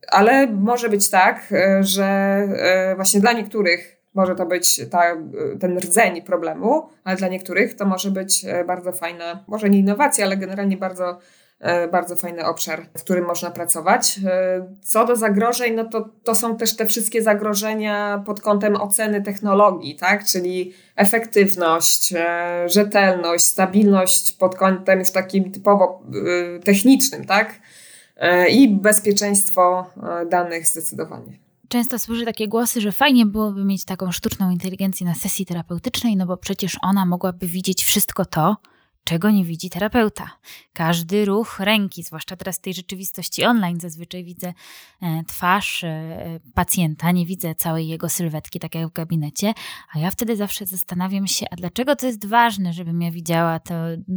[0.09, 2.49] ale może być tak, że
[2.97, 5.03] właśnie dla niektórych może to być ta,
[5.61, 10.27] ten rdzeń problemu, ale dla niektórych to może być e, bardzo fajna, może nie innowacja,
[10.27, 11.17] ale generalnie bardzo, e,
[11.93, 14.21] bardzo fajny obszar, w którym można pracować.
[14.27, 19.23] E, co do zagrożeń, no to, to są też te wszystkie zagrożenia pod kątem oceny
[19.23, 20.25] technologii, tak?
[20.25, 22.15] czyli efektywność,
[22.67, 26.03] rzetelność, stabilność pod kątem już takim typowo
[26.65, 27.61] technicznym, tak?
[28.51, 29.91] I bezpieczeństwo
[30.31, 31.45] danych zdecydowanie
[31.75, 36.27] często słyszę takie głosy, że fajnie byłoby mieć taką sztuczną inteligencję na sesji terapeutycznej, no
[36.27, 38.57] bo przecież ona mogłaby widzieć wszystko to,
[39.05, 40.31] czego nie widzi terapeuta.
[40.73, 44.53] Każdy ruch ręki, zwłaszcza teraz w tej rzeczywistości online, zazwyczaj widzę
[45.03, 49.53] e, twarz e, pacjenta, nie widzę całej jego sylwetki, tak jak w gabinecie,
[49.95, 53.75] a ja wtedy zawsze zastanawiam się, a dlaczego to jest ważne, żebym ja widziała to,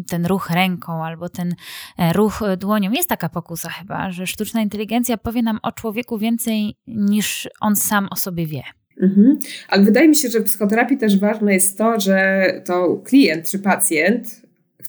[0.10, 1.56] ten ruch ręką albo ten
[1.98, 2.92] e, ruch dłonią.
[2.92, 8.08] Jest taka pokusa chyba, że sztuczna inteligencja powie nam o człowieku więcej niż on sam
[8.12, 8.64] o sobie wie.
[9.02, 9.40] Mhm.
[9.68, 13.60] Ale wydaje mi się, że w psychoterapii też ważne jest to, że to klient czy
[13.60, 14.47] pacjent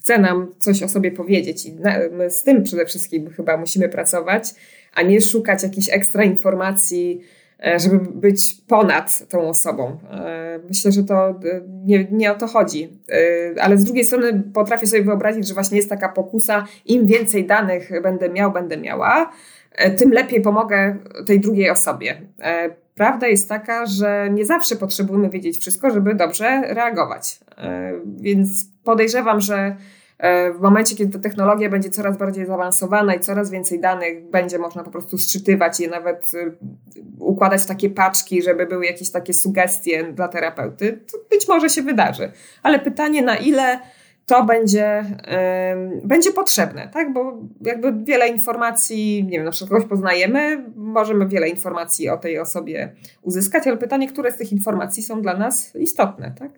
[0.09, 1.77] chce nam coś o sobie powiedzieć i
[2.13, 4.55] my z tym przede wszystkim chyba musimy pracować,
[4.95, 7.21] a nie szukać jakichś ekstra informacji,
[7.67, 9.99] e, żeby być ponad tą osobą.
[10.11, 11.35] E, myślę, że to e,
[11.85, 12.99] nie, nie o to chodzi.
[13.61, 17.91] Ale z drugiej strony potrafię sobie wyobrazić, że właśnie jest taka pokusa, im więcej danych
[18.03, 19.33] będę miał, będę miała,
[19.97, 20.97] tym lepiej pomogę
[21.27, 22.23] tej drugiej osobie.
[22.95, 27.41] Prawda jest taka, że nie zawsze potrzebujemy wiedzieć wszystko, żeby dobrze reagować.
[28.05, 29.77] Więc podejrzewam, że
[30.59, 34.85] w momencie, kiedy ta technologia będzie coraz bardziej zaawansowana i coraz więcej danych będzie można
[34.85, 36.51] po prostu sczytywać i nawet e,
[37.19, 42.33] układać takie paczki, żeby były jakieś takie sugestie dla terapeuty, to być może się wydarzy.
[42.63, 43.81] Ale pytanie, na ile
[44.29, 45.05] to będzie,
[46.05, 47.13] będzie potrzebne, tak?
[47.13, 52.39] Bo jakby wiele informacji, nie wiem, na przykład kogoś poznajemy, możemy wiele informacji o tej
[52.39, 52.93] osobie
[53.23, 56.51] uzyskać, ale pytanie, które z tych informacji są dla nas istotne, tak?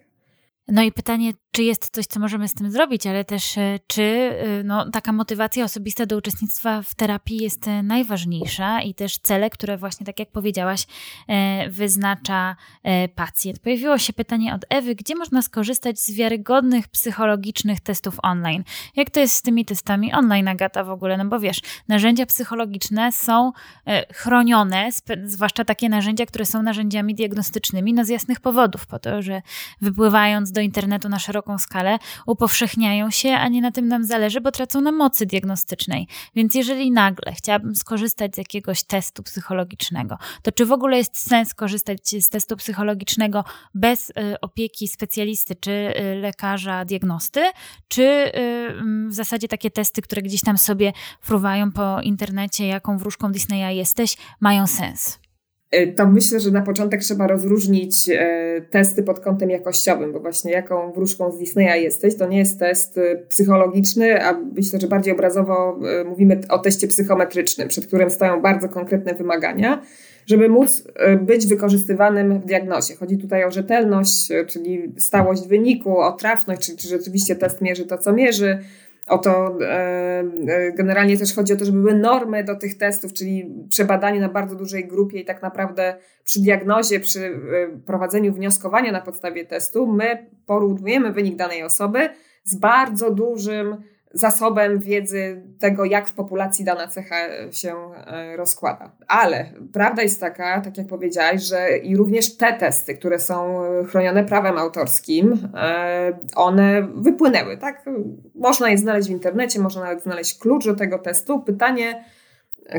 [0.69, 4.03] No i pytanie, czy jest coś, co możemy z tym zrobić, ale też e, czy
[4.03, 9.51] e, no, taka motywacja osobista do uczestnictwa w terapii jest e, najważniejsza i też cele,
[9.51, 10.87] które właśnie, tak jak powiedziałaś,
[11.69, 12.57] wyznacza
[13.15, 13.59] pacjent.
[13.59, 18.65] Pojawiło się pytanie od Ewy, gdzie można skorzystać z wiarygodnych psychologicznych testów online?
[18.97, 21.17] Jak to jest z tymi testami online, Agata, w ogóle?
[21.17, 23.53] No bo wiesz, narzędzia psychologiczne są
[24.15, 24.89] chronione,
[25.25, 29.43] zwłaszcza takie narzędzia, które są narzędziami diagnostycznymi, no z jasnych powodów, po to, że
[29.81, 34.53] wypływając do internetu na szeroką skalę, upowszechniają się, a nie na tym nam zależy, bo
[34.53, 36.09] tracą na mocy diagnostycznej.
[36.35, 41.55] Więc jeżeli nagle chciałabym skorzystać z jakiegoś testu psychologicznego, to czy w ogóle jest sens
[41.55, 47.41] korzystać z testu psychologicznego bez y, opieki specjalisty czy y, lekarza diagnosty,
[47.89, 53.33] czy y, w zasadzie takie testy, które gdzieś tam sobie fruwają po internecie, jaką wróżką
[53.33, 55.30] Disneya jesteś, mają sens?
[55.71, 60.53] E, to myślę, że na początek trzeba rozróżnić e, testy pod kątem jakościowym, bo właśnie
[60.53, 65.15] jaką wróżką z Disneya jesteś, to nie jest test e, psychologiczny, a myślę, że bardziej
[65.15, 69.83] obrazowo mówimy o teście psychometrycznym, przed którym stoją bardzo konkretne wymagania,
[70.27, 70.85] żeby móc
[71.21, 72.97] być wykorzystywanym w diagnozie.
[72.97, 77.99] Chodzi tutaj o rzetelność, czyli stałość wyniku, o trafność, czy, czy rzeczywiście test mierzy to,
[77.99, 78.59] co mierzy,
[79.07, 79.69] o to e,
[80.49, 84.29] e, generalnie też chodzi o to, żeby były normy do tych testów, czyli przebadanie na
[84.29, 87.33] bardzo dużej grupie i tak naprawdę przy diagnozie, przy e,
[87.87, 92.09] prowadzeniu wnioskowania na podstawie testu, my porównujemy wynik danej osoby
[92.45, 93.77] z bardzo dużym
[94.13, 97.17] zasobem wiedzy tego, jak w populacji dana cecha
[97.51, 97.75] się
[98.07, 98.93] e, rozkłada.
[99.09, 104.25] Ale prawda jest taka, tak jak powiedziałaś, że i również te testy, które są chronione
[104.25, 107.85] prawem autorskim, e, one wypłynęły, tak?
[108.35, 111.41] Można je znaleźć w internecie, można nawet znaleźć klucz do tego testu.
[111.41, 112.05] Pytanie,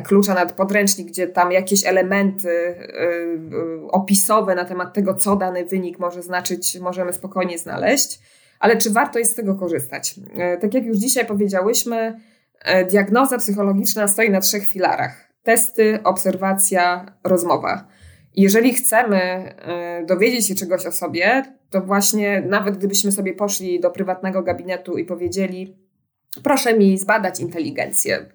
[0.03, 2.75] klucza nad podręcznik, gdzie tam jakieś elementy
[3.89, 8.19] opisowe na temat tego, co dany wynik może znaczyć, możemy spokojnie znaleźć.
[8.62, 10.16] Ale czy warto jest z tego korzystać?
[10.38, 12.20] E, tak jak już dzisiaj powiedziałyśmy,
[12.59, 17.88] e, diagnoza psychologiczna stoi na trzech filarach: testy, obserwacja, rozmowa.
[18.36, 23.91] Jeżeli chcemy e, dowiedzieć się czegoś o sobie, to właśnie nawet gdybyśmy sobie poszli do
[23.91, 25.78] prywatnego gabinetu i powiedzieli:
[26.43, 28.26] Proszę mi zbadać inteligencję,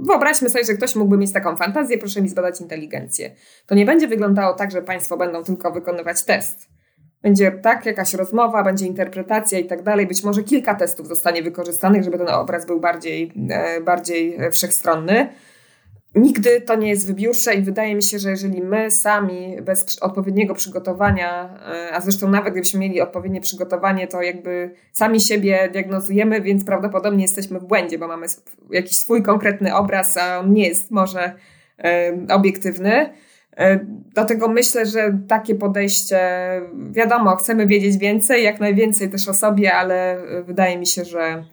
[0.00, 3.30] Wyobraźmy sobie, że ktoś mógłby mieć taką fantazję, proszę mi zbadać inteligencję.
[3.66, 6.68] To nie będzie wyglądało tak, że Państwo będą tylko wykonywać test.
[7.22, 10.06] Będzie tak, jakaś rozmowa, będzie interpretacja i tak dalej.
[10.06, 15.28] Być może kilka testów zostanie wykorzystanych, żeby ten obraz był bardziej, e, bardziej wszechstronny.
[16.14, 20.54] Nigdy to nie jest wybiórcze i wydaje mi się, że jeżeli my sami bez odpowiedniego
[20.54, 26.64] przygotowania, e, a zresztą nawet gdybyśmy mieli odpowiednie przygotowanie, to jakby sami siebie diagnozujemy, więc
[26.64, 28.26] prawdopodobnie jesteśmy w błędzie, bo mamy
[28.70, 31.32] jakiś swój konkretny obraz, a on nie jest może
[31.78, 33.10] e, obiektywny.
[33.58, 33.78] E,
[34.14, 36.20] dlatego myślę, że takie podejście,
[36.90, 41.44] wiadomo, chcemy wiedzieć więcej, jak najwięcej też o sobie, ale wydaje mi się, że,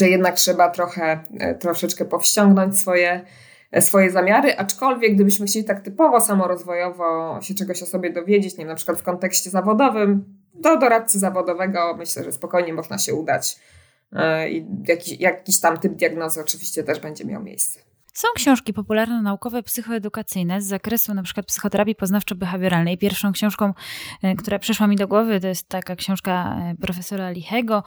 [0.00, 1.18] że jednak trzeba trochę,
[1.60, 3.20] troszeczkę powściągnąć swoje
[3.80, 8.74] swoje zamiary, aczkolwiek gdybyśmy chcieli tak typowo samorozwojowo się czegoś o sobie dowiedzieć, nie na
[8.74, 10.24] przykład w kontekście zawodowym,
[10.54, 13.56] do doradcy zawodowego myślę, że spokojnie można się udać
[14.12, 17.80] e, i jakiś, jakiś tam typ diagnozy oczywiście też będzie miał miejsce.
[18.14, 22.98] Są książki popularno-naukowe, psychoedukacyjne z zakresu przykład psychoterapii poznawczo-behawioralnej.
[22.98, 23.74] Pierwszą książką,
[24.22, 27.82] e, która przyszła mi do głowy, to jest taka książka e, profesora Lichego,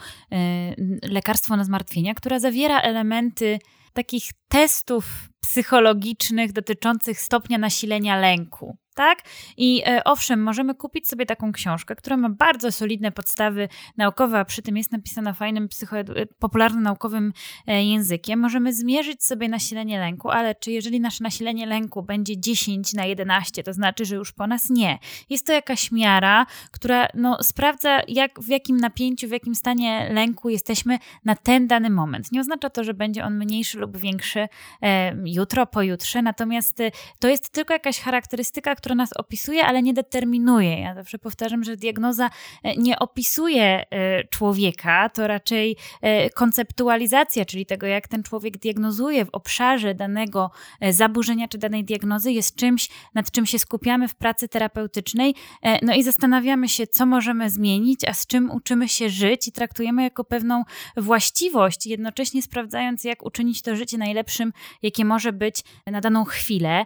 [1.03, 3.59] Lekarstwo na zmartwienia, która zawiera elementy
[3.93, 9.21] takich testów psychologicznych dotyczących stopnia nasilenia lęku tak?
[9.57, 14.45] I e, owszem, możemy kupić sobie taką książkę, która ma bardzo solidne podstawy naukowe, a
[14.45, 17.33] przy tym jest napisana fajnym, e, popularno-naukowym
[17.67, 18.39] e, językiem.
[18.39, 23.63] Możemy zmierzyć sobie nasilenie lęku, ale czy jeżeli nasze nasilenie lęku będzie 10 na 11,
[23.63, 24.99] to znaczy, że już po nas nie.
[25.29, 30.49] Jest to jakaś miara, która no, sprawdza, jak, w jakim napięciu, w jakim stanie lęku
[30.49, 32.31] jesteśmy na ten dany moment.
[32.31, 34.47] Nie oznacza to, że będzie on mniejszy lub większy
[34.81, 36.81] e, jutro, pojutrze, natomiast
[37.19, 40.79] to jest tylko jakaś charakterystyka, która która nas opisuje, ale nie determinuje.
[40.79, 42.29] Ja zawsze powtarzam, że diagnoza
[42.63, 49.25] e, nie opisuje e, człowieka, to raczej e, konceptualizacja, czyli tego, jak ten człowiek diagnozuje
[49.25, 50.51] w obszarze danego
[50.89, 55.35] zaburzenia czy danej diagnozy, jest czymś, nad czym się skupiamy w pracy terapeutycznej.
[55.81, 60.03] No i zastanawiamy się, co możemy zmienić, a z czym uczymy się żyć i traktujemy
[60.03, 60.63] jako pewną
[60.97, 66.85] właściwość, jednocześnie sprawdzając, jak uczynić to życie najlepszym, jakie może być na daną chwilę.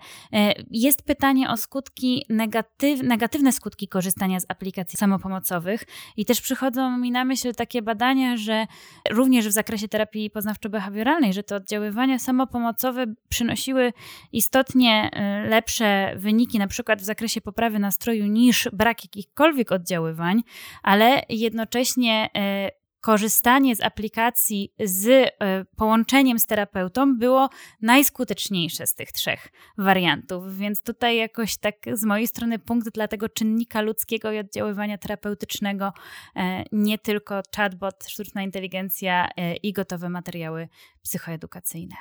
[0.72, 5.84] Jest pytanie o skutki skutki, negatyw, negatywne skutki korzystania z aplikacji samopomocowych.
[6.18, 8.66] I też przychodzą mi na myśl takie badania, że
[9.10, 13.94] również w zakresie terapii poznawczo-behawioralnej, że te oddziaływania samopomocowe przynosiły
[14.32, 15.12] istotnie
[15.46, 20.42] y, lepsze wyniki, na przykład w zakresie poprawy nastroju, niż brak jakichkolwiek oddziaływań,
[20.84, 22.30] ale jednocześnie
[22.68, 25.32] y, korzystanie z aplikacji z e,
[25.78, 27.50] połączeniem z terapeutą było
[27.82, 29.48] najskuteczniejsze z tych trzech
[29.78, 30.58] wariantów.
[30.58, 35.94] Więc tutaj jakoś tak z mojej strony punkt dla tego czynnika ludzkiego i oddziaływania terapeutycznego,
[36.36, 40.68] e, nie tylko chatbot, sztuczna inteligencja e, i gotowe materiały
[41.04, 41.96] psychoedukacyjne.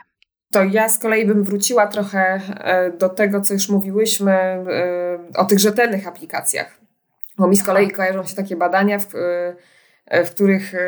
[0.53, 2.41] To ja z kolei bym wróciła trochę
[2.99, 4.65] do tego, co już mówiłyśmy
[5.37, 6.81] o tych rzetelnych aplikacjach.
[7.39, 9.13] Bo mi z kolei kojarzą się takie badania, w
[10.11, 10.79] w których e,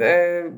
[0.00, 0.50] e,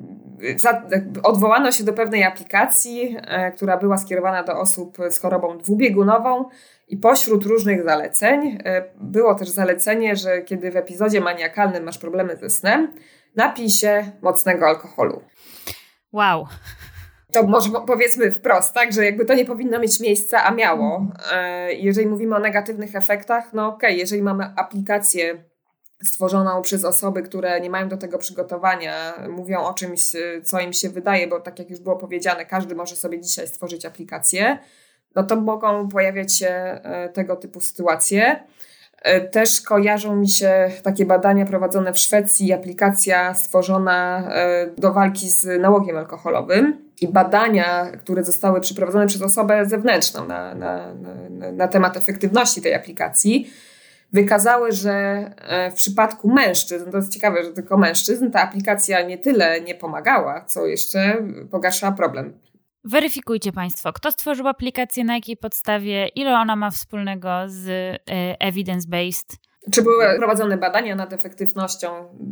[1.23, 3.17] odwołano się do pewnej aplikacji,
[3.57, 6.45] która była skierowana do osób z chorobą dwubiegunową.
[6.89, 8.59] I pośród różnych zaleceń
[9.01, 12.93] było też zalecenie, że kiedy w epizodzie maniakalnym masz problemy ze snem,
[13.37, 15.23] napij się mocnego alkoholu.
[16.13, 16.47] Wow.
[17.33, 21.07] To może powiedzmy wprost, tak, że jakby to nie powinno mieć miejsca, a miało.
[21.77, 25.45] Jeżeli mówimy o negatywnych efektach, no okej, okay, jeżeli mamy aplikację
[26.07, 30.13] stworzoną przez osoby, które nie mają do tego przygotowania, mówią o czymś,
[30.45, 33.87] co im się wydaje, bo tak jak już było powiedziane, każdy może sobie dzisiaj stworzyć
[33.87, 34.59] aplikację,
[35.15, 38.45] no to mogą pojawiać się e, tego typu sytuacje.
[39.03, 44.31] E, też kojarzą mi się takie badania prowadzone w Szwecji, aplikacja stworzona
[44.79, 50.95] do walki z nałogiem alkoholowym i badania, które zostały przeprowadzone przez osobę zewnętrzną na, na,
[50.95, 53.51] na, na temat efektywności tej aplikacji
[54.15, 59.19] wykazały, że e, w przypadku mężczyzn, to jest ciekawe, że tylko mężczyzn, ta aplikacja nie
[59.19, 62.39] tyle nie pomagała, co jeszcze pogarszała problem.
[62.85, 67.99] Weryfikujcie Państwo, kto stworzył aplikację, na jakiej podstawie, ile ona ma wspólnego z e,
[68.51, 69.37] evidence-based.
[69.73, 71.89] Czy były prowadzone badania nad efektywnością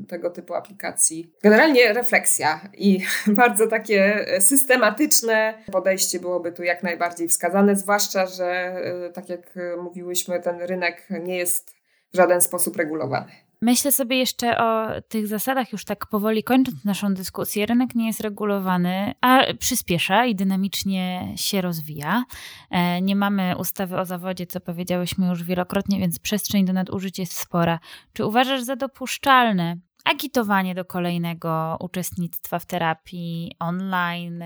[0.09, 1.33] tego typu aplikacji?
[1.43, 9.11] Generalnie refleksja i bardzo takie systematyczne podejście byłoby tu jak najbardziej wskazane, zwłaszcza, że e,
[9.11, 11.75] tak jak mówiłyśmy, ten rynek nie jest
[12.13, 13.33] w żaden sposób regulowany.
[13.65, 17.67] Myślę sobie jeszcze o tych zasadach, już tak powoli kończąc naszą dyskusję.
[17.67, 22.25] Rynek nie jest regulowany, a przyspiesza i dynamicznie się rozwija.
[22.71, 27.39] E, nie mamy ustawy o zawodzie, co powiedziałyśmy już wielokrotnie, więc przestrzeń do nadużyć jest
[27.39, 27.79] spora.
[28.13, 34.45] Czy uważasz za dopuszczalne agitowanie do kolejnego uczestnictwa w terapii online,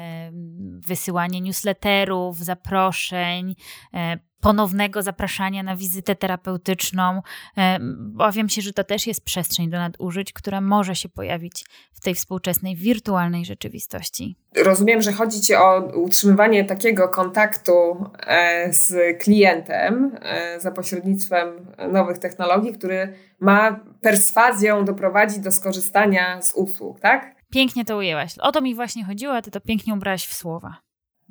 [0.86, 3.54] wysyłanie newsletterów, zaproszeń,
[3.94, 7.22] e, ponownego zapraszania na wizytę terapeutyczną.
[7.58, 7.78] E,
[8.14, 11.64] obawiam się, że to też jest przestrzeń do nadużyć, która może się pojawić
[11.94, 14.36] w tej współczesnej wirtualnej rzeczywistości.
[14.56, 17.72] Rozumiem, że chodzi Ci o utrzymywanie takiego kontaktu
[18.26, 26.52] e, z klientem e, za pośrednictwem nowych technologii, który ma perswazją doprowadzić do skorzystania z
[26.52, 27.36] usług, tak?
[27.50, 28.38] Pięknie to ujęłaś.
[28.38, 30.85] O to mi właśnie chodziło, a ty to pięknie ubrałaś w słowa.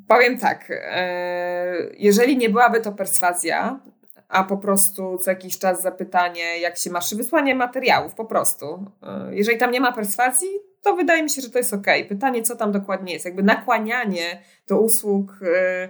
[0.08, 3.80] Powiem tak, e, jeżeli nie byłaby to perswazja,
[4.28, 8.92] a po prostu co jakiś czas zapytanie, jak się masz, wysłanie materiałów, po prostu.
[9.04, 10.50] E, jeżeli tam nie ma perswazji,
[10.82, 11.88] to wydaje mi się, że to jest ok.
[12.10, 15.90] Pytanie, co tam dokładnie jest, jakby nakłanianie do usług, e,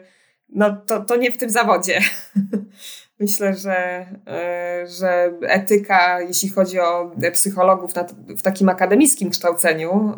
[0.49, 1.99] no to, to nie w tym zawodzie.
[3.19, 4.05] Myślę, że,
[4.85, 7.91] że etyka, jeśli chodzi o psychologów
[8.37, 10.17] w takim akademickim kształceniu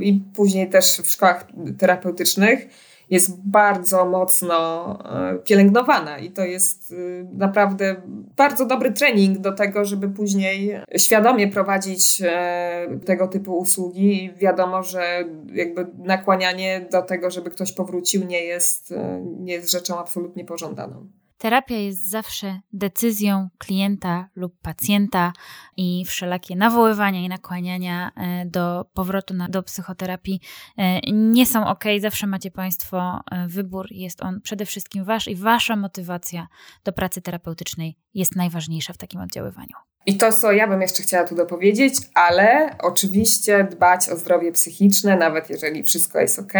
[0.00, 1.46] i później też w szkołach
[1.78, 2.68] terapeutycznych,
[3.10, 4.98] jest bardzo mocno
[5.32, 7.96] e, pielęgnowana i to jest y, naprawdę
[8.36, 15.24] bardzo dobry trening do tego, żeby później świadomie prowadzić e, tego typu usługi wiadomo, że
[15.52, 21.06] jakby nakłanianie do tego, żeby ktoś powrócił nie jest, e, nie jest rzeczą absolutnie pożądaną.
[21.38, 25.32] Terapia jest zawsze decyzją klienta lub pacjenta
[25.76, 30.40] i wszelakie nawoływania i nakłaniania e, do powrotu na, do psychoterapii
[30.76, 31.84] e, nie są ok.
[32.00, 33.86] Zawsze macie Państwo e, wybór.
[33.90, 36.46] Jest on przede wszystkim Wasz i Wasza motywacja
[36.84, 39.76] do pracy terapeutycznej jest najważniejsza w takim oddziaływaniu.
[40.06, 45.16] I to, co ja bym jeszcze chciała tu dopowiedzieć, ale oczywiście dbać o zdrowie psychiczne,
[45.16, 46.52] nawet jeżeli wszystko jest ok,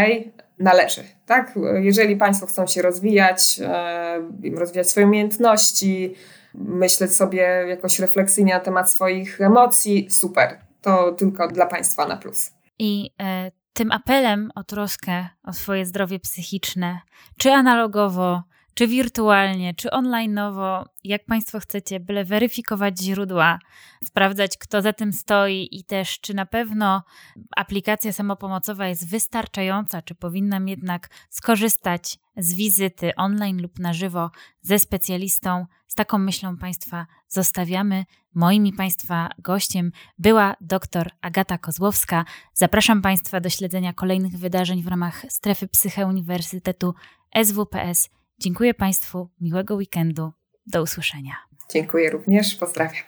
[0.59, 1.05] należy.
[1.27, 1.59] Tak?
[1.81, 6.15] Jeżeli Państwo chcą się rozwijać, e, rozwijać swoje umiejętności,
[6.55, 10.59] myśleć sobie jakoś refleksyjnie na temat swoich emocji, super.
[10.83, 12.53] To tylko dla Państwa na plus.
[12.79, 17.01] I e, tym apelem o troskę o swoje zdrowie psychiczne,
[17.39, 18.43] czy analogowo,
[18.75, 23.59] czy wirtualnie, czy onlineowo, jak Państwo chcecie, byle weryfikować źródła,
[24.05, 27.03] sprawdzać, kto za tym stoi i też, czy na pewno
[27.57, 34.31] aplikacja samopomocowa jest wystarczająca, czy powinnam jednak skorzystać z wizyty online lub na żywo
[34.63, 35.67] ze specjalistą.
[35.87, 38.05] Z taką myślą Państwa zostawiamy.
[38.35, 42.25] Moim i Państwa gościem była dr Agata Kozłowska.
[42.55, 46.95] Zapraszam Państwa do śledzenia kolejnych wydarzeń w ramach strefy Psyche Uniwersytetu
[47.45, 50.33] SWPS Dziękuję Państwu, miłego weekendu.
[50.67, 51.33] Do usłyszenia.
[51.73, 53.05] Dziękuję również, pozdrawiam.